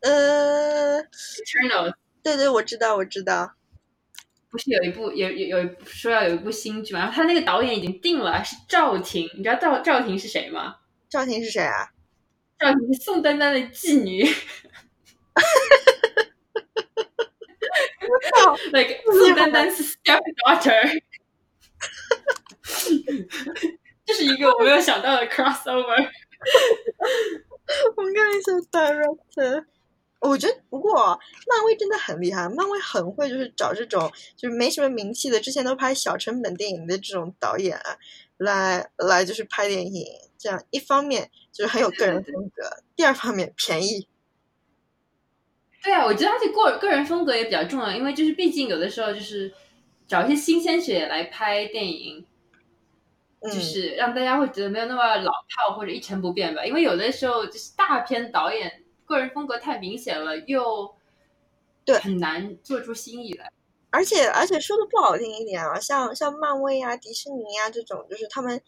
[0.00, 3.54] 呃，Eternal 对对，我知道，我知道。
[4.50, 7.00] 不是有一部有有有说要有一部新剧嘛？
[7.00, 9.30] 然后他那个导演已经定了，是赵婷。
[9.36, 10.76] 你知道赵赵婷是谁吗？
[11.08, 11.92] 赵婷是谁啊？
[12.58, 14.24] 赵婷是宋丹丹的继女。
[18.72, 21.02] like 宋丹丹是 stepdaughter，
[24.06, 26.10] 这是一个我没有想到的 crossover。
[27.96, 29.64] 我看一下 director。
[30.20, 37.76] 我觉得，不过漫威真的很厉害，漫威很会就是找这种就是没什么名气的，之前都拍小成本电影的这种导演
[38.36, 40.06] 来来就是拍电影，
[40.38, 44.06] 这样一方面就是很有个人风格，第二方面便宜。
[45.82, 49.52] 对啊，我觉得而且个个人风格也比较重要，因为就是毕竟有的时候就是
[50.06, 52.24] 找一些新鲜血来拍电影，
[53.40, 56.64] 嗯，就是让大家会觉得没有那么老套或者一成不变吧。
[56.64, 60.94] 因为有的时候就是大片导演个人风格太明显了，又
[61.84, 63.50] 对很难做出新意来。
[63.90, 68.62] 而且而且说的不好听一点啊，像像漫威啊、迪士尼啊这种，就是他们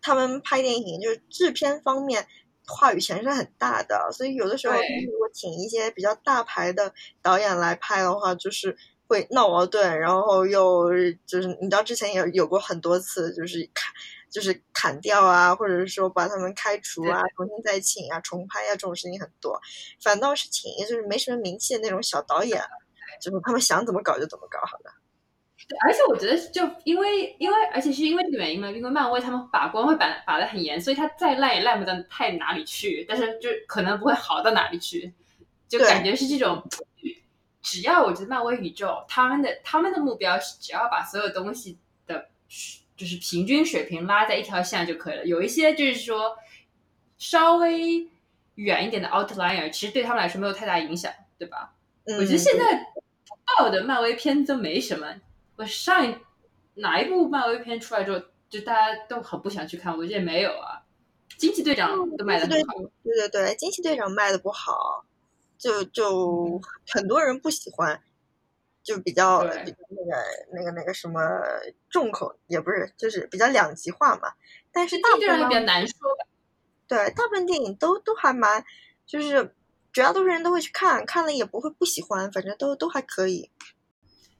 [0.00, 2.26] 他们拍电影就是制片方面
[2.66, 8.76] 话语权是很大的，所以有的时候对如果请一些比较大牌的导演来拍的话，就是
[9.06, 10.90] 会闹矛盾，然后又
[11.26, 13.92] 就是你知道之前也有过很多次，就是砍
[14.30, 19.60] 就是砍掉啊，或者是说把他们开除啊，重新再请啊、重拍啊这种事情很多，
[20.02, 22.60] 反倒是请就是没什么名气的那种小导演。
[23.18, 24.90] 就是他们想怎么搞就怎么搞，好的。
[25.68, 35.12] 对，而且我觉得就因为因为而且是因为这个原因嘛，因为漫威他们把关会把把的很严，所以它再烂也烂不到太哪里去，但是就可能不会好到哪里去，
[35.68, 36.62] 就感觉是这种。
[37.62, 41.76] 只要我觉得漫威宇宙他们的他们的目标是只要把所有东西
[42.06, 42.28] 的，
[42.96, 45.26] 就是平均水平拉在一条线就可以了。
[45.26, 46.36] 有一些就是说
[47.18, 48.08] 稍微
[48.54, 51.74] 远一点的 outlier，其实对他们来说没有太大影响，对吧？
[52.04, 52.86] 嗯，我觉得现在
[53.58, 55.16] 爆的漫威片都没什么。
[55.56, 56.16] 我上一
[56.74, 60.82] 哪一部漫威片出来之后，就大家都很不想去看，我觉得没有啊。
[61.38, 65.04] 惊奇队长都卖的很好，对对对，惊奇队长卖的不好，
[65.58, 68.00] 就就很多人不喜欢，
[68.82, 69.76] 就比较那个
[70.52, 71.20] 那个那个什么
[71.90, 74.32] 重口，也不是，就是比较两极化嘛。
[74.72, 76.26] 但是大部惊奇队长也比较分难说吧。
[76.88, 78.64] 对大部分电影都都还蛮，
[79.06, 79.54] 就是
[79.92, 83.50] 绝大多数人都会去看，看了也不会不喜欢，反正都都还可以。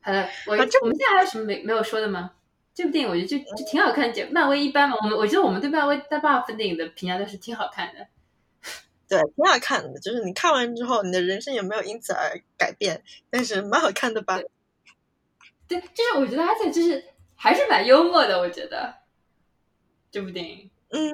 [0.06, 2.30] 好的，我啊这我们现在还有什么没没有说的吗？
[2.72, 4.96] 这部电影我觉得就就挺好看，的漫威一般嘛。
[5.02, 8.06] 我们我觉得我们对漫威大部分电影的评价都是挺好看的。
[9.08, 14.38] 对，挺好看的，就是你看完之后，你的人生也没有因此而改变，但是蛮好看的吧？
[15.66, 17.02] 对，就是我觉得而且就是
[17.34, 18.94] 还是蛮幽默的，我觉得
[20.12, 20.70] 这部电影。
[20.90, 21.10] 嗯，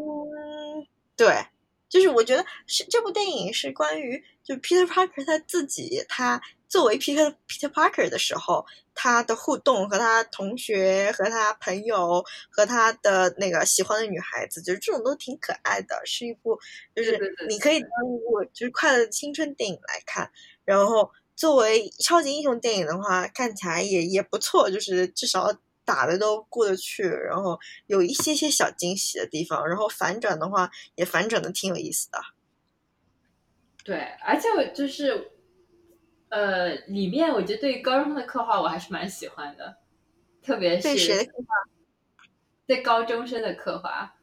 [1.17, 1.47] 对，
[1.89, 16.59] 就是我觉得是这部电影是关于就 Peter Parker 他自己，他作为 Peter Peter Parker 的时候，他的互动和他同学、和他朋友、和他的那个喜欢的女孩子，就是这种都挺可爱的，是一部
[16.95, 20.31] 就是你可以当一部就是快乐的青春电影来看，
[20.65, 21.11] 然后。
[21.35, 25.53] 作为超级英雄电影的话，看起来也也不错，就是至少
[25.85, 32.21] 打的都过得去，然后有一些些小惊喜的地方，然后反转的话也反转的挺有意思的。
[33.83, 35.32] 对，而且我就是，
[36.33, 39.77] 呃，里面我觉得对于高中生的刻画我还是蛮喜欢的，
[40.43, 41.31] 特别对谁的是
[42.67, 44.15] 对高中生的刻画，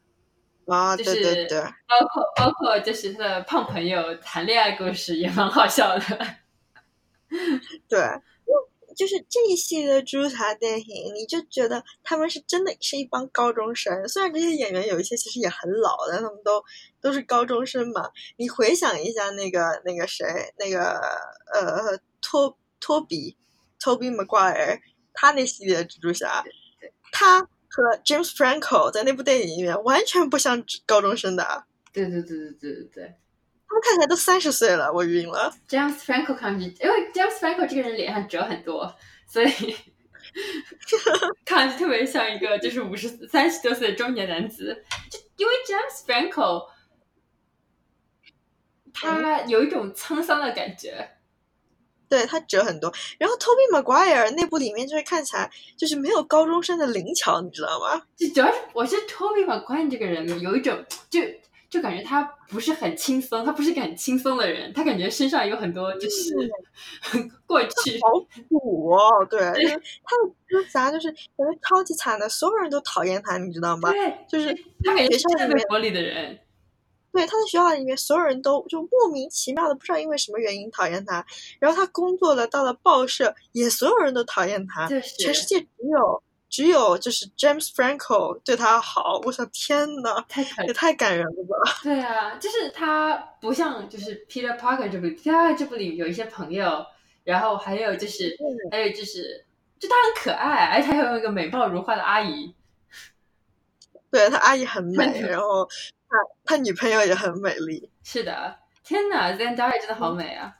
[0.66, 6.02] 啊，对就是对对，包括包括就是他的胖朋友谈恋爱故事也蛮好笑的。
[7.88, 8.00] 对，
[9.00, 14.06] 就是这一系列蜘蛛侠电影，你就觉得他们是真的是一帮高中生。
[14.06, 16.62] 虽然这些演员有一些其实也很老，但他们都
[17.00, 18.10] 都是高中生嘛。
[18.36, 20.26] 你回想一下那个那个谁，
[20.58, 21.00] 那个
[21.54, 23.38] 呃托托比
[23.78, 24.78] 托比 Maguire，
[25.14, 26.44] 他那系列的蜘蛛侠，
[27.10, 33.14] 他和 James Franco 在那部电影里面完全不像高中生的，对对对对对对对
[33.70, 35.54] 他们看起来都三十岁了，我晕了。
[35.68, 38.92] ，James Franco 看上去，因为 James Franco 这个人脸上褶很多，
[39.28, 39.46] 所以
[41.46, 44.84] 看上去特别像一个就是五十三十多岁的中年男子。
[45.08, 46.66] 就因为 James Franco
[48.92, 51.08] 他有一种沧桑的感觉。
[52.08, 58.02] 对他褶很多，然后 Toby Maguire 那部里面就是看起来就是没有高中生的灵巧，你知道吗？
[58.16, 61.20] 就主要是我是 Toby Maguire 这个人有一种就
[61.70, 66.34] 就感觉他不是很轻松，他不是个很轻松的人，他感觉身上有很多就是
[67.46, 67.98] 过去。
[68.02, 68.08] 好
[68.48, 73.90] 苦哦，对，就是他的哥啥，就是感觉超级惨的，所有人都讨厌他，你知道吗？
[73.92, 74.52] 对，就是
[74.84, 76.40] 他感觉是在学校里的人。
[77.12, 81.24] 对，他在学校里面，所有人都就莫名其妙的不知道因为什么原因讨厌他。
[81.58, 84.86] 然后他工作了，到了报社，也所有人都讨厌他。
[84.86, 89.20] 就是全世界只有只有就是 James Franco 对他好。
[89.24, 91.56] 我想天呐，太可也太感人了吧！
[91.82, 96.84] 对啊，就是他不像就是 Peter Parker 这部，Peter Parker 这部里有一些朋友，
[97.24, 98.36] 然后还有就是
[98.72, 99.46] 还有就是
[99.78, 102.54] 就他很可爱，而且还有一个美貌如花的阿姨。
[104.10, 105.64] 对他阿姨很美，然后
[106.08, 107.88] 他他女朋友也很美丽。
[108.02, 110.52] 是的，天呐 z e n d a y a 真的好美啊！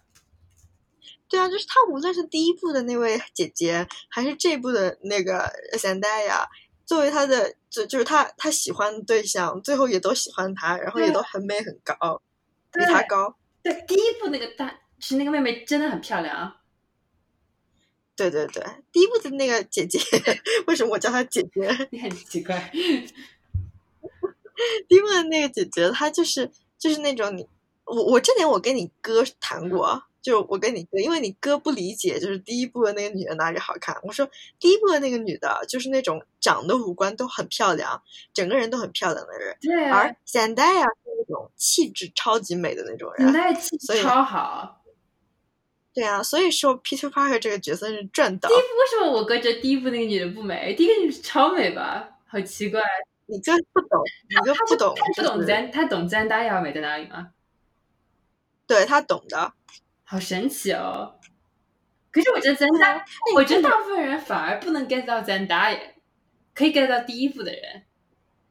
[1.30, 6.44] 对啊，就是他无论是第一部的那位姐姐，还是这部的那个 Zendaya，
[6.84, 12.20] 作为他的就就是他他喜欢的对象，最后也都喜欢他，然后也都很美很高，
[12.72, 13.36] 比他高。
[13.62, 16.56] 对，第一部那个大是那个妹妹真的很漂亮啊。
[18.16, 20.00] 对对对，第一部的那个姐姐，
[20.66, 21.70] 为什么我叫她姐姐？
[21.92, 22.70] 你很奇怪。
[24.88, 27.48] 第一部的那个姐姐，她就是就是那种你
[27.84, 33.96] 我我这点我跟你哥谈过，就我跟你哥，因为你哥不理解，就是第一部的那个女的哪里好看。
[34.02, 34.28] 我说
[34.58, 38.02] 第一部的那个女的，就是那种长得五官都很漂亮，
[38.34, 39.56] 整个人都很漂亮的人。
[39.60, 39.96] 对、啊。
[39.98, 43.32] 而 Zendaya 是那种气质超级美的那种人。
[43.56, 44.82] 气质超好。
[45.92, 48.48] 对啊，所以说 Peter Parker 这个角色是赚到。
[48.48, 50.74] 第一部为什么我哥觉得第一部那个女的不美？
[50.74, 52.10] 第一个女的超美吧？
[52.26, 52.80] 好奇怪。
[53.26, 57.30] 你哥不懂，你哥不懂，他不懂就是 Zen，他懂 Zendaya 美在哪里吗？
[58.66, 59.52] 对他懂的，
[60.10, 61.14] 好神奇哦！
[62.10, 63.00] 可是我觉得 Zendaya，
[63.36, 65.78] 我觉得大部分人反而不能 get 到 Zendaya，
[66.52, 67.84] 可以 get 到第一部的人，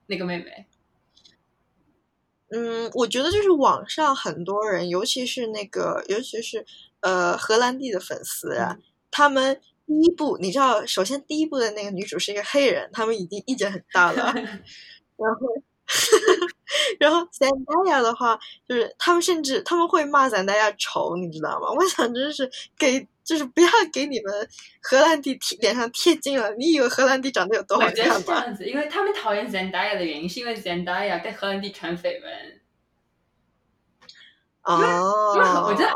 [0.06, 0.68] 那个妹妹。
[2.52, 6.66] 嗯，我觉得就是网上很多人，尤其是那个，尤其是
[7.02, 14.34] 呃荷兰弟的粉丝啊，嗯、他们第一部，你知道，首先第一部的那个女主是一个黑人，他们已经意见很大了，
[15.20, 15.62] 然后。
[17.00, 21.72] 然后 Zendaya 的话，就是他们甚至他们会骂 Zendaya 丑，你知道吗？
[21.76, 24.50] 我想真是给，就是不要给你们
[24.82, 26.52] 荷兰弟贴脸上贴金了。
[26.56, 27.94] 你以为荷兰弟长得有多好看吗？
[27.94, 32.60] 我觉得是这样子，因为他们讨厌 Zendaya 的原因，是因为 Zendaya 跟荷兰弟传绯闻。
[34.62, 35.34] 哦，
[35.66, 35.92] 我觉得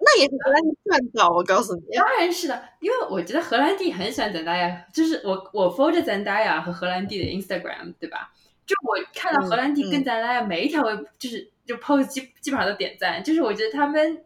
[0.00, 1.82] 那也是荷兰弟赚到，我告诉你。
[1.94, 8.32] 当然是的，因为我觉得荷兰弟很喜欢 Zendaya，就是我我 follow 着 Zendaya 和荷兰弟的 Instagram，对吧？
[8.66, 14.24] 就我看到荷兰弟跟咱俩每一条微，就是就 post 基基本上都点赞，就是我觉得他们，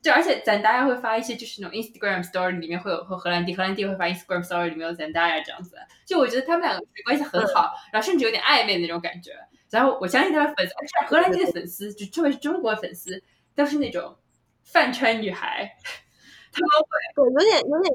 [0.00, 5.76] 就而且咱大家会发一些就是那种 Instagram story 里面会有和荷兰弟，荷兰弟会发 Instagram story 里面有咱大家这样子，
[6.06, 9.32] 就我觉得他们两个关系很好，然后甚至有点暧昧那种感觉。
[9.68, 13.22] 然后我相信他的粉丝，而且荷兰弟的粉丝，就特别是中国粉丝，
[13.54, 14.16] 都是那种
[14.64, 15.76] 饭圈女孩，
[16.50, 17.94] 他们会对有点有点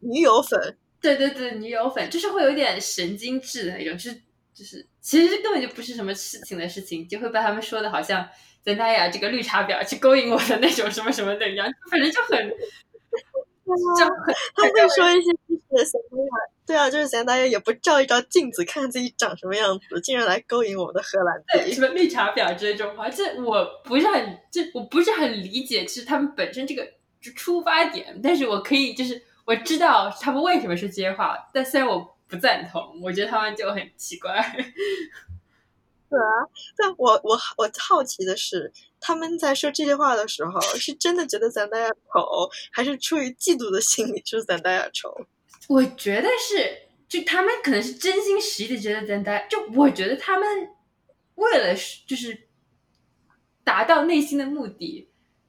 [0.00, 4.20] 女友粉，对对对，女友粉就是会有点神经质的那种，就是。
[4.54, 8.26] 就是其实根本就不是什么事情的事情，就会被他们说的好像
[8.64, 15.30] 咱大雅这个绿茶婊去勾引我的那种什么什么的一样，反正就很，就很他们会说一些
[15.70, 16.30] 就是咱大雅，
[16.66, 26.82] 对啊，就是咱大雅也不照一照镜子看看自己长什么样子，竟然来勾引我们的荷兰弟，什么绿茶婊这种话，这我不是很这我不是很理解，其实他们本身这个
[27.20, 32.13] 就出发点，但是我可以就是我知道他们为什么说这些话，但虽然我。
[32.34, 34.32] 不赞同，我觉得他们就很奇怪。
[36.10, 45.26] 对啊，但我我我好奇的是，他们在说这些话的时候，是真的觉得咱大家丑，还是出于嫉妒的心理说咱大家丑？
[45.68, 50.70] 我觉得是，就他们可能是真心实意的觉得咱大家，就我觉得他们
[51.34, 51.74] 为了
[52.06, 52.46] 就是
[53.64, 55.08] 达到内心的目的，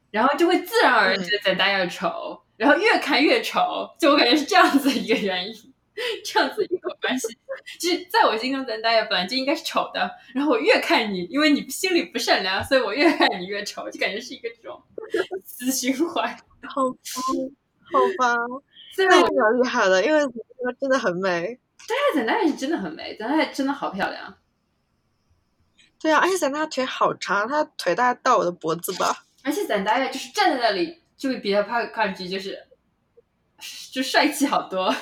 [0.10, 3.60] 然后就会自然而然觉得咱大家丑，嗯、然后越看越丑，
[4.00, 5.75] 就我感觉是这样子一个原因。
[6.26, 7.28] 这样子一个关系，
[7.80, 10.12] 其实在我心中，咱大家本来就应该是丑的。
[10.34, 14.82] 然后我越看你，因为你心里不善良，所以我越看你越丑，就感觉是一个这种
[15.44, 16.38] 死循环。
[16.68, 16.98] 好吧，
[17.92, 18.36] 好吧，
[18.94, 20.22] 虽然我蛮厉害的，因为
[20.80, 21.60] 真的很美。
[21.88, 24.36] 对啊，咱大爷是真的很美，咱大爷真的好漂亮。
[26.00, 29.26] 对啊，而且咱大爷腿好长，他腿大概到我的脖子吧。
[29.44, 32.68] 而且咱大爷就是站在那里，就会比他看看上去就是
[33.92, 34.94] 就帅气好多。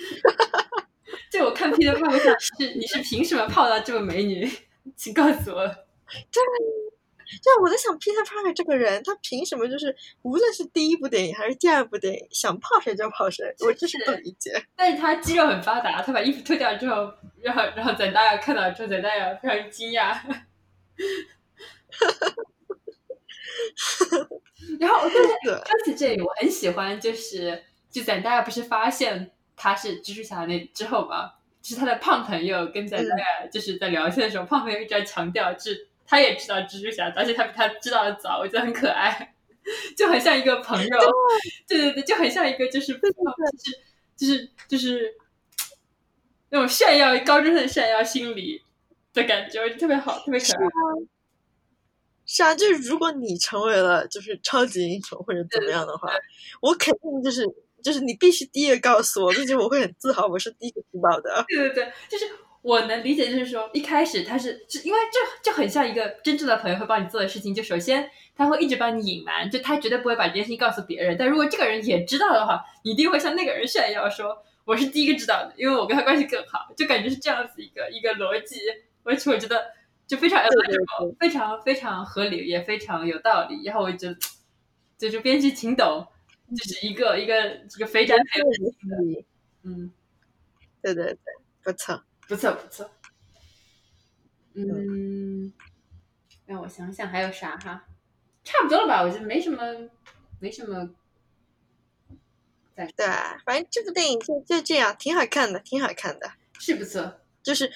[1.30, 4.50] 就我看 Peter Pan 上是你是凭什么泡到这么美女？
[4.96, 5.66] 请告诉我。
[5.66, 6.42] 对，
[7.40, 13.54] 就我在想 Peter Parker 这个人，他凭什么就是无论是第一部电影还是第二部电影，想泡谁就泡谁？
[13.60, 14.50] 我就是不理解。
[14.74, 20.18] 但是他肌肉很发达，他把衣服脱掉之后，然后然后咱大家看到之后，咱大家非常惊讶。
[24.78, 29.30] 然后，对对，说起这里，我很喜欢，就是就咱大家不是发现
[29.62, 39.34] 他是蜘蛛侠那之后吧，就是他的胖朋友跟在大家就是在聊天的时候，胖朋友一直在强调，就是他也知道蜘蛛侠，而且他比他知道的早，我觉得很可爱，
[39.94, 40.98] 就很像一个朋友，
[41.68, 41.78] 对。
[41.78, 43.12] 对对，就很像一个就是就是
[44.16, 45.14] 就是就是
[46.48, 48.62] 那种炫耀高中生炫耀心理
[49.12, 50.58] 的感觉，我觉得特别好，特别可爱。
[52.24, 56.08] 是啊，就是如果你成为了就是超级英雄或者怎么样的话，
[56.62, 57.44] 我肯定就是
[57.82, 61.44] 就是你必须第一个告诉我，并且我会很自豪，我是第一个知道的。
[61.48, 62.24] 对对对，就是
[62.62, 71.16] 我能理解，就是说一开始他是是因为这就很像一个真正的朋友会帮你做的事情，就首先他会一直帮你隐瞒，就他绝对不会把这件事情告诉别人。
[71.18, 78.56] 但如果这个人也知道的话，你一定会向那个人炫耀说我是第一个知道的，因为我跟他关系更好，就感觉是这样子一个一个逻辑，
[79.04, 79.62] 而且我觉得。
[80.10, 80.42] 就非常
[81.20, 83.62] 非常非常合理，也非常有道理。
[83.64, 84.08] 然后我就
[84.98, 86.04] 就是编剧挺懂，
[86.56, 89.24] 就是一个一个这个非常很有意思。
[89.62, 89.92] 嗯，
[90.82, 91.18] 对对对，
[91.62, 92.90] 不错，不错不错。
[94.54, 95.52] 嗯，
[96.46, 97.86] 让我想想还有啥哈？
[98.42, 99.02] 差不多了吧？
[99.02, 99.90] 我觉得没什么，
[100.38, 100.90] 没什么。
[102.74, 102.88] 对，
[103.44, 107.70] 反正这部电影就就这样，挺好看的，挺好看的，是不错，就是。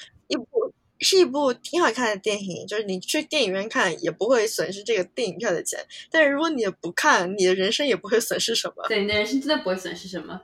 [1.01, 5.78] 是一部挺好看的电影，就是你去电影院看也不会损失这个电影票的钱。
[6.11, 8.86] 但是如果你不看，你的人生也不会损失什么。
[8.88, 10.40] 对，你的人生真的不会损失什么。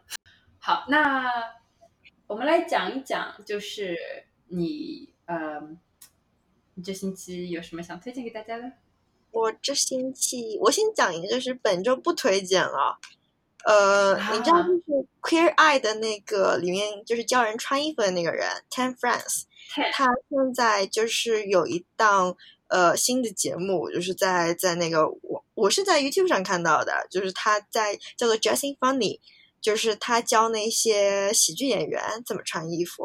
[0.59, 1.25] 好，那
[2.27, 3.97] 我们来讲一讲，就是
[4.49, 5.61] 你呃，
[6.75, 8.73] 你这星期有什么想推荐给大家的？
[9.31, 12.99] 我这星期我先讲一个，就是本周不推荐了。
[13.65, 14.83] 呃，你知道就是
[15.21, 19.43] 《Queer Eye》的那个里面，就是教人穿衣服的那个人，Ten France。
[19.93, 22.37] 他现在就是有一档
[22.69, 29.21] 呃新的节目，就是在在那个我我是在 YouTube 上看到的，就是他在叫做 Dressing Funny，
[29.61, 33.05] 就是他教那些喜剧演员怎么穿衣服，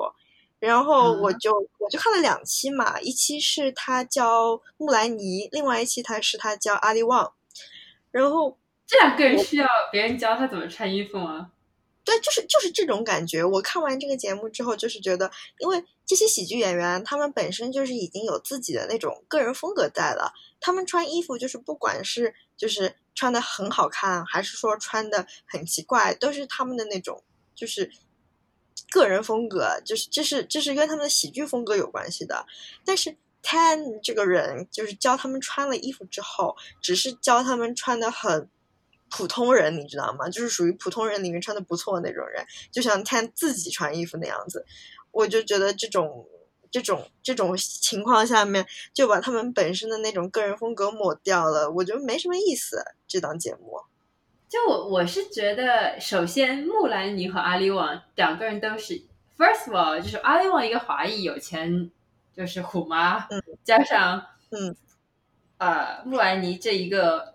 [0.59, 7.34] 然后我就我就看了两期嘛，一期是他教木兰尼，另外一期他是他教阿里旺，
[8.11, 8.57] 然后
[8.88, 11.51] 这两个人需要别人教他怎么穿衣服吗？
[12.06, 13.43] 对，就是就是这种感觉。
[13.43, 20.32] 我看完这个节目之后，就是觉得，因为这些喜剧演员他们本身就是已经有自己的那种个人风格在了。
[20.62, 27.24] 他们穿衣服，就是不管是就是穿的很好看，还是说穿的很奇怪，都是他们的那种
[27.56, 27.91] 就是
[28.91, 32.45] 个人风格，就是这是这是跟他们的喜剧风格有关系的。
[32.86, 38.47] 但是 Ten 这个人就是教他们穿了衣服之后，只是教他们穿的很。
[39.10, 40.28] 普通人，你知道吗？
[40.28, 44.66] 就是属于普通人里面穿的不错的那种人，就像看自己穿衣服那样子。
[45.12, 46.28] 我就觉得这种、
[46.70, 52.84] 这种、这种情况下面，就把他们本身的那种个人风格抹掉了，我觉得没什么意思。
[53.08, 53.80] 这档节目，
[54.49, 59.01] 就我我是觉得，首先木兰妮和阿里旺两个人都是
[59.38, 61.89] ，first of all，就是阿里旺一个华裔有钱，
[62.36, 64.76] 就是虎妈，嗯，加上嗯，
[65.60, 67.34] 呃，木兰妮这一个。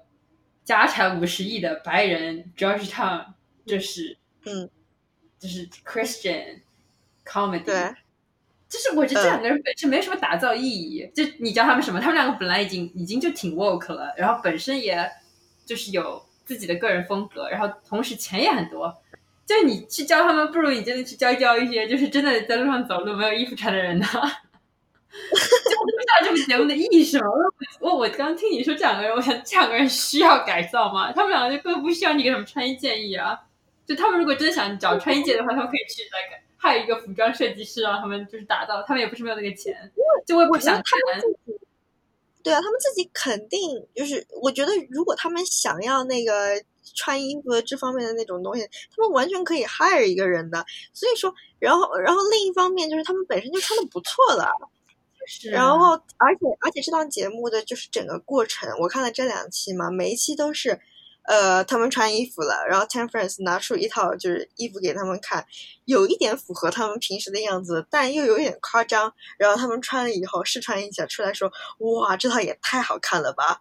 [0.70, 3.24] 家产五十亿的白人 Georgetown，
[3.66, 4.16] 就是，
[4.46, 4.70] 嗯，
[5.36, 6.60] 就是 Christian
[7.26, 7.92] comedy，对，
[8.68, 11.10] 就是我觉得这两个人本身没什么打造意义。
[11.12, 11.98] 就你教他们什么？
[11.98, 15.10] 他们两个本来已经已经就挺 woke 了，然后本身也
[15.66, 18.96] 就是有自己的个人风格，然后同时钱也很多。
[19.44, 24.06] 就你去教他们，不如你真的去教教一些就是真的在路上走路没有衣服穿的人呢。
[24.06, 24.49] 就
[25.10, 27.30] 不知道这个节目的意义是什么。
[27.80, 31.12] 我我刚听你说这两个人，我想这两个人需要改造吗？
[31.12, 33.38] 他们两个就更不需要你给他们穿衣建议啊。
[33.86, 38.82] 就他们如果真的想找穿衣界的话，他们可以去那个还有一个服装设计师让他们就是打造。
[38.86, 39.74] 他们也不是没有那个钱，
[40.24, 40.84] 就我也不想谈。
[42.42, 43.60] 对啊，他们自己肯定
[43.94, 46.62] 就是，我觉得如果他们想要那个
[46.94, 48.62] 穿衣服这方面的那种东西，
[48.96, 50.64] 他们完全可以 hire 一个人的。
[50.94, 54.48] 所以说，然后然后另一方面就是他们本身就穿的不错了。
[55.50, 60.80] 然后，而且，而且这档节目的就是整个过程，我看了这两期嘛，每一期都是，
[61.24, 65.46] 呃，他们穿衣服了，然后 Ten Friends 拿出一套就是衣服给他们看，
[65.84, 69.12] 有一点符合他们平时的样子，但又有一点夸张。
[69.38, 73.60] 然后他们穿了以后试穿一下，出来说：“哇，这套也太好看了吧！”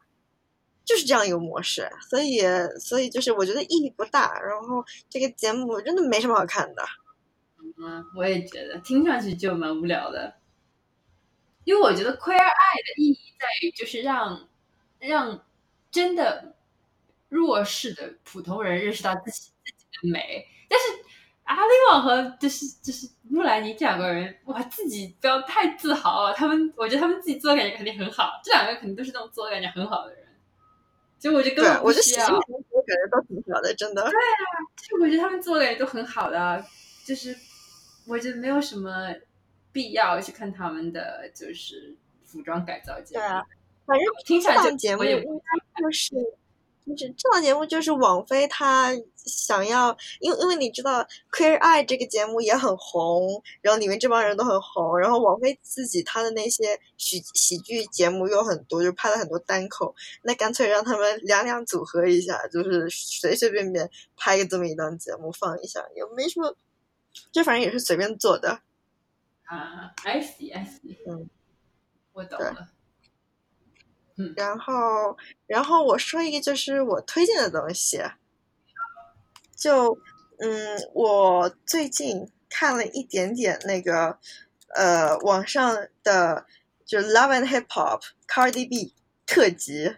[0.85, 2.41] 就是这样一个模式，所以，
[2.79, 4.39] 所以就是我觉得意义不大。
[4.41, 6.83] 然后这个节目真的没什么好看的。
[7.79, 10.38] 嗯，我也觉得听上去就蛮无聊的。
[11.63, 14.47] 因为我觉得 queer eye 的意义在于，就是让
[14.99, 15.45] 让
[15.91, 16.55] 真的
[17.29, 20.47] 弱势的普通人认识到自己自己的美。
[20.67, 20.85] 但是
[21.43, 26.33] 阿里王和就是就是木兰妮这两个人，哇，自己不要太自豪啊！
[26.33, 30.25] 他们，我觉得他们自己做感觉肯定很好，这两个肯定都是那种做感觉很好的人。
[31.19, 34.01] 就我觉得根本不需要，我感觉都挺好的，真的。
[34.03, 34.45] 对啊，
[34.77, 36.63] 就是我觉得他们做感觉都很好的，
[37.03, 37.35] 就是
[38.07, 39.13] 我觉得没有什么
[39.71, 41.95] 必要去看他们的就是
[42.25, 43.21] 服装改造节目。
[43.21, 43.43] 对啊，
[43.85, 46.15] 反正听起来这节目应该就是。
[46.87, 59.93] 就是这档节目就是网飞他想要，因为因为你知道《Queer Eye》这个节目也很红，然后里面这帮人都很红，然后网飞自己他的那些喜喜剧节目又很多，就拍了很多单口，
[60.23, 66.55] 那干脆让他们两两组合一下，就是随随便便拍个这么一档节目放一下，也没什么，
[67.31, 68.61] 就反正也是随便做的。
[69.49, 71.27] 啊，I see, I see，嗯，
[72.13, 72.69] 我懂了。
[74.35, 77.99] 然后，然后我说一个，就是我推荐的东西。
[79.55, 79.97] 就，
[80.37, 84.19] 嗯，我最近看了一点点那个，
[84.75, 86.45] 呃，网上的
[86.85, 88.93] 就 Love and Hip Hop Cardi B
[89.25, 89.95] 特辑，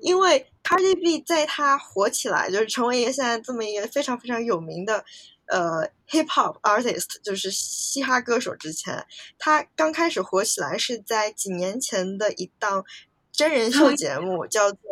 [0.00, 5.04] 因为 Cardi B 在他火起来，就是成为一个现在这么一个非常非常有名的。
[5.48, 8.54] 呃，hip hop artist 就是嘻哈歌手。
[8.56, 9.06] 之前
[9.38, 12.84] 他刚开始火起来是在几年前的一档
[13.32, 14.78] 真人秀节目，叫做《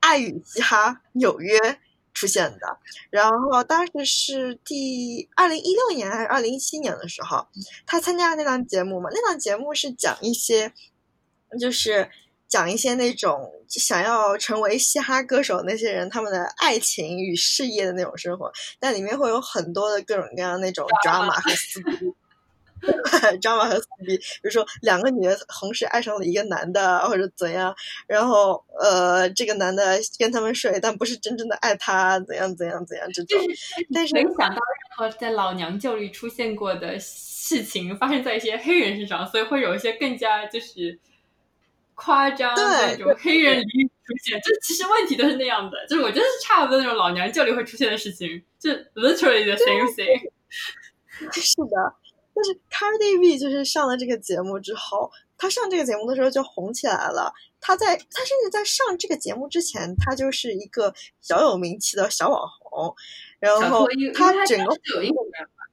[0.00, 1.58] 爱与嘻哈纽约》
[2.12, 2.78] 出现的。
[3.10, 7.46] 然后当时是第二零一六年还是二零一七年的时候，
[7.86, 9.10] 他参加了那档节目嘛？
[9.12, 10.72] 那档节目是讲一些，
[11.60, 12.10] 就是。
[12.54, 22.14] 讲一些那种想要成为嘻哈歌手那些人他们的爱情与事业的那种生活，但里面会有很多的各种各样那种 drama 和撕逼，
[23.42, 27.74] drama 和撕逼，比如说两个女的同时爱上了一个男的或者怎样，
[28.06, 33.36] 然后呃这个男的跟他们睡，但不是真正的爱他，怎样怎样怎样这种。
[33.92, 41.00] 但是没想到任何在老娘舅里出现过的事情发生在一些黑人身上，所以会有一些更加就是。
[41.94, 43.64] 夸张那种黑人里
[44.04, 50.30] 出现，就其实问题都是那样的，就是我觉得是差不多那种老娘舅里会出现的事情，就 literally the same thing。
[51.32, 51.94] 是的，
[52.34, 57.32] 但是 Cardi B 就是上了这个节目之后，他上这个节目的时候就红起来了。
[57.60, 62.94] 他在他甚至在上这个节目之前，他就是一个小有名气的小网红。
[63.38, 65.14] 然后他整个有一个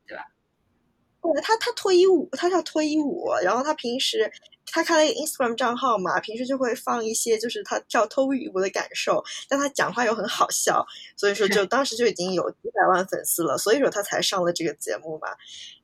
[0.07, 0.27] 对吧？
[1.23, 4.31] 对，他他脱衣舞，他叫脱衣舞，然后他平时。
[4.65, 10.85] 他开了一个 Instagram 账号嘛，平时就会放一些就是他跳脱衣舞的感受，但他讲话又很好笑，
[11.17, 15.27] 所以说就当时就已经有几百万粉丝了，所以说他才上了这个节目嘛。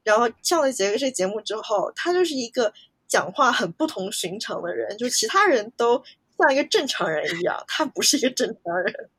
[0.03, 2.71] 然后上了节这个节目之后，他就是一个
[3.07, 6.01] 讲话很不同寻常的人，就其他人都
[6.37, 9.09] 像一个正常人一样， 他不是一个正常人。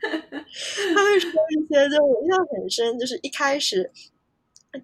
[0.00, 3.90] 他会说一些就我印象很深，就是一开始。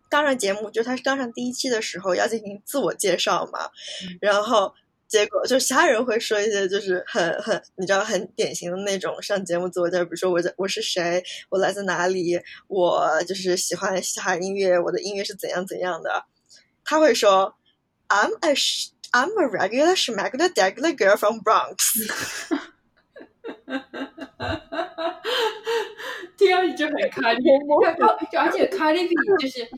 [0.09, 3.71] 刚上节目，就他刚上第一期的时候要进行自我介绍嘛，
[4.21, 4.73] 然后
[5.09, 16.25] 结果就其他人会说一些就是很很你知道很典型的那种上节目自我介绍，比如说我在我是谁，我来自哪里，我就是喜欢嘻哈音乐，我的音乐是怎样怎样的。
[16.85, 17.55] 他会说
[18.09, 18.55] ，I'm a
[19.13, 21.77] I'm a regular schmegular regular girl from Bronx。
[26.37, 27.43] 听上去就很卡莉，
[28.31, 29.69] 就而且卡莉比就是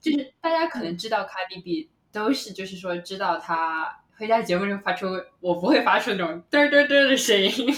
[0.00, 5.06] 就是大家可能知道卡莉比都是就是说知道他会在节目中发出
[5.40, 7.50] 我不会发出那种嘚嘚嘚的声音，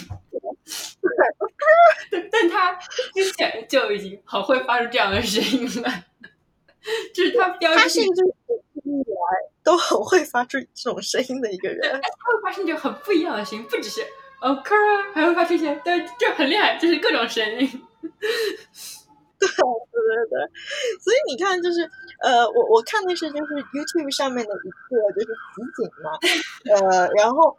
[2.10, 2.72] 但但他
[3.14, 6.04] 之前就已经很会发出这样的声音了，
[7.14, 8.32] 就是他标志性就是
[8.74, 14.04] 一直以来都很会发出这种声音的一个人，他会发出这种很不一样的声音，不只是。
[14.44, 17.66] 哦，科啊，还会发出一些，对，就很厉害，就是各种声音。
[19.40, 20.38] 对对对对，
[21.00, 21.88] 所以你看，就是
[22.20, 25.26] 呃，我我看的是就是 YouTube 上面的一个就是
[25.56, 26.12] 集锦嘛，
[26.90, 27.56] 呃，然后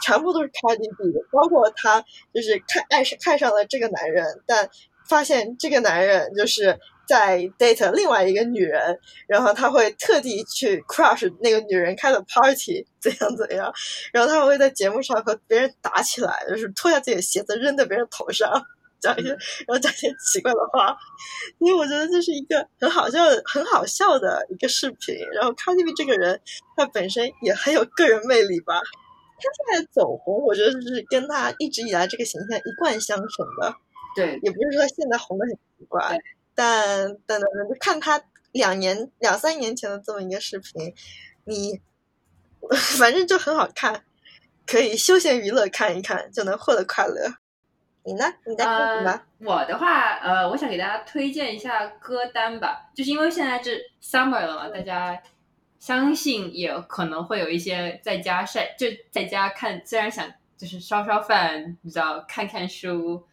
[0.00, 2.04] 全部都是 Cardi B 的，包括他
[2.34, 4.68] 就是看爱上看上了这个男人，但
[5.08, 6.78] 发现这个男人就是。
[7.08, 13.72] 在 date 另外一个女人，然后他会特地去 crush 那个女人开的 party，怎样怎样，
[14.12, 18.52] 然后他会在节目上和别人打起来，就是脱下自己的鞋子扔在别人头上，
[19.00, 20.94] 讲一些，然后讲一些奇怪的话，
[21.58, 25.16] 因为我觉得这是一个很好笑、很好笑的一个视频。
[25.32, 26.38] 然后 Cardi B 这个人，
[26.76, 33.74] 他本身也很有个人魅力吧，他现在走红，我觉得是跟他一直以来这个形象一贯相成的。
[34.14, 36.18] 对，也不是说他现在红的很奇怪。
[36.58, 40.92] 但等等等，看他两年两三年前的这么一个视频，
[41.44, 41.80] 你
[42.98, 44.02] 反正就很好看，
[44.66, 47.32] 可以休闲娱乐看一看，就能获得快乐。
[48.02, 48.24] 你呢？
[48.44, 49.22] 你在听什么？
[49.38, 55.22] 我的话，呃，我想给大家推荐一下歌单吧，就是因为现在是 summer 了嘛，大家
[55.78, 63.24] 相信也可能会有一些在家晒，就在家看，虽然想就是烧烧饭，你知道，看看书，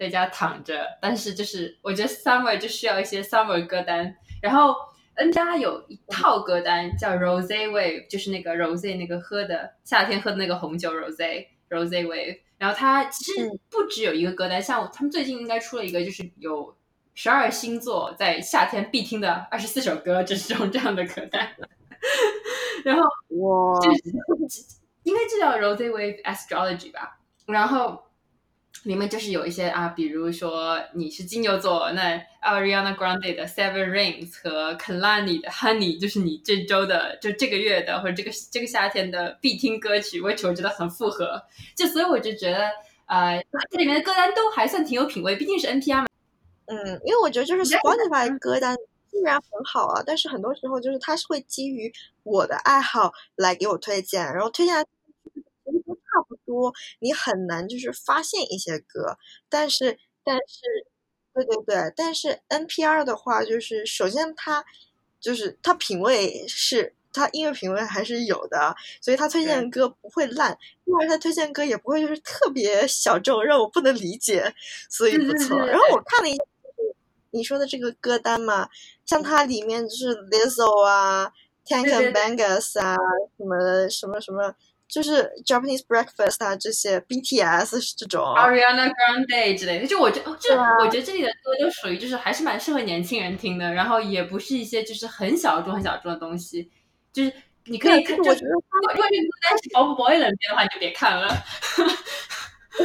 [0.00, 4.74] 在家躺着，但是就是我觉得 summer 就需要一些 summer 歌单，然后
[5.16, 12.38] N 加有一套歌单叫 Rose Wave，就是那个 Rose 那个喝的夏天喝的那个红酒 Rose Rose Wave。
[12.56, 16.74] 然后它其实嗯不只有一个歌单，像他们最近应该出了一个，就是有
[17.12, 21.46] 十二星座在夏天必听的二十四首歌，这种这样的歌单。
[22.84, 23.02] 然后
[23.36, 24.00] 哇就是
[25.02, 27.18] 应该就叫 Rose Wave Astrology 吧。
[27.46, 28.02] 然后
[28.84, 41.42] 里面就是有一些啊，比如说你是金牛座，那 Ariana Grande 的 Seven Rings 和 Kalani 的 Honey 就是你这周的就这个月的或者这个这个夏天的必听歌曲，which 我觉得很符合。
[41.76, 42.70] 就所以我就觉得，
[43.04, 46.06] 呃，这里面的歌单都还算挺有品味，毕竟是 NPR 嘛。
[46.66, 48.74] 嗯，因为我觉得就是 Spotify 歌单
[49.10, 51.92] 虽然很好啊，但是很多时候就是它是会基于
[52.22, 54.86] 我的爱好来给我推荐，然后推荐
[56.10, 59.16] 差不多，你很难就是发现一些歌。
[59.48, 60.86] 但是但是，
[61.34, 64.64] 对对对，但是 NPR 的话，就是首先它
[65.20, 66.94] 就是它品味是。
[67.12, 70.56] 它音乐品味还是有的，所以他推荐的歌不会烂。
[70.84, 74.54] 第二，他推荐歌也不会就是特别小众，让我不能理解，
[74.88, 75.58] 所以不错。
[75.58, 76.44] 然后我看了一下
[77.32, 78.68] 你说的这个歌单嘛，
[79.04, 81.32] 像它里面就是 Lizzo 啊、
[81.66, 82.96] Tank 对 and 对对 Bangus 啊，
[83.36, 84.54] 什么什么什么，
[84.90, 88.22] 就是 Japanese Breakfast 啊这些 BTS 这种。
[88.22, 96.70] Ariana Grande 之类的，就我觉这、啊我觉得这里的歌都属于就是还是蛮适合年轻人听的，然后也不是一些就是很小众很小众的东西，
[97.12, 97.32] 就是
[97.66, 98.62] 你可以看，我觉得如果
[98.94, 99.08] 这个歌
[99.42, 101.26] 单是 Bob Boy 冷边的话，你就别看了。
[102.78, 102.84] 因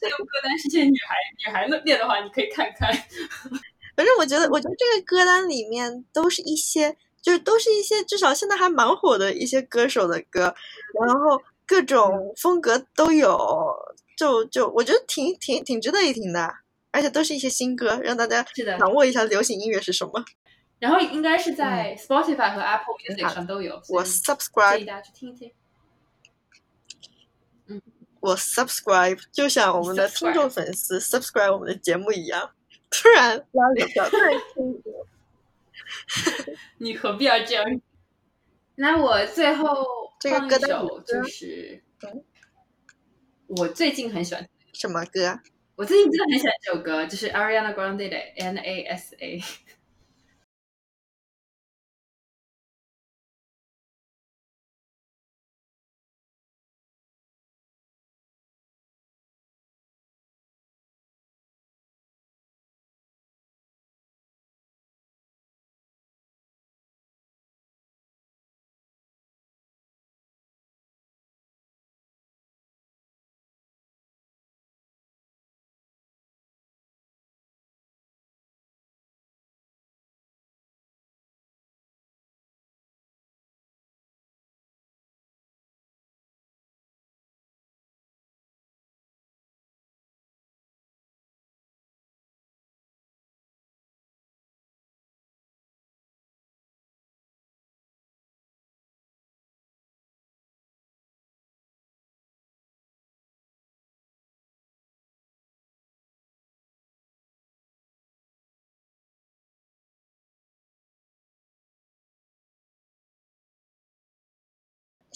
[0.00, 2.90] 这个歌单是些女孩女孩练的话，你可以看看。
[3.96, 6.96] 反正我觉得，我觉得这个歌单里面都是一些，
[7.28, 10.54] 就是都是一些至少现在还蛮火的一些歌手的歌，
[10.98, 13.38] 然后各种风格都有，
[14.16, 16.50] 就就我觉得挺挺挺值得一听的，
[16.90, 18.42] 而且都是一些新歌，让大家，
[18.78, 20.24] 掌握一下流行音乐是什么。
[20.80, 25.52] 然后应该是在 Spotify 和 Apple 挺 Music 上都有，我 subscribe，议大家去听一听。
[27.66, 27.82] 嗯
[28.20, 32.52] 我 subscribe，就像我们的听众粉丝 subscribe 我们的节目一样。
[32.88, 34.90] 突然拉了票， 突然听歌。
[36.78, 37.64] 你何必要这样？
[38.76, 39.66] 那我最后
[40.20, 42.24] 这个放一歌的首就是嗯
[43.48, 45.40] 我最近很喜欢，什么歌？
[45.76, 49.42] 我最近真的很喜欢这首歌，就是 Ariana Grande 的 NASA。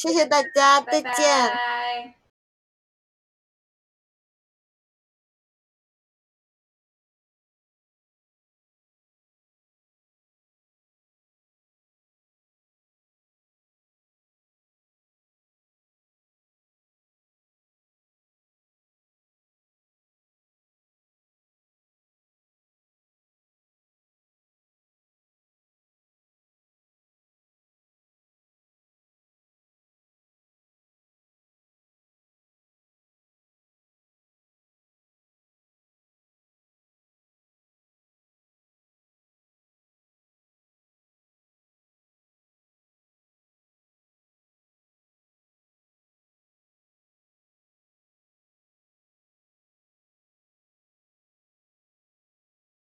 [0.02, 1.48] 谢谢大家，再拜见。
[1.48, 2.14] 拜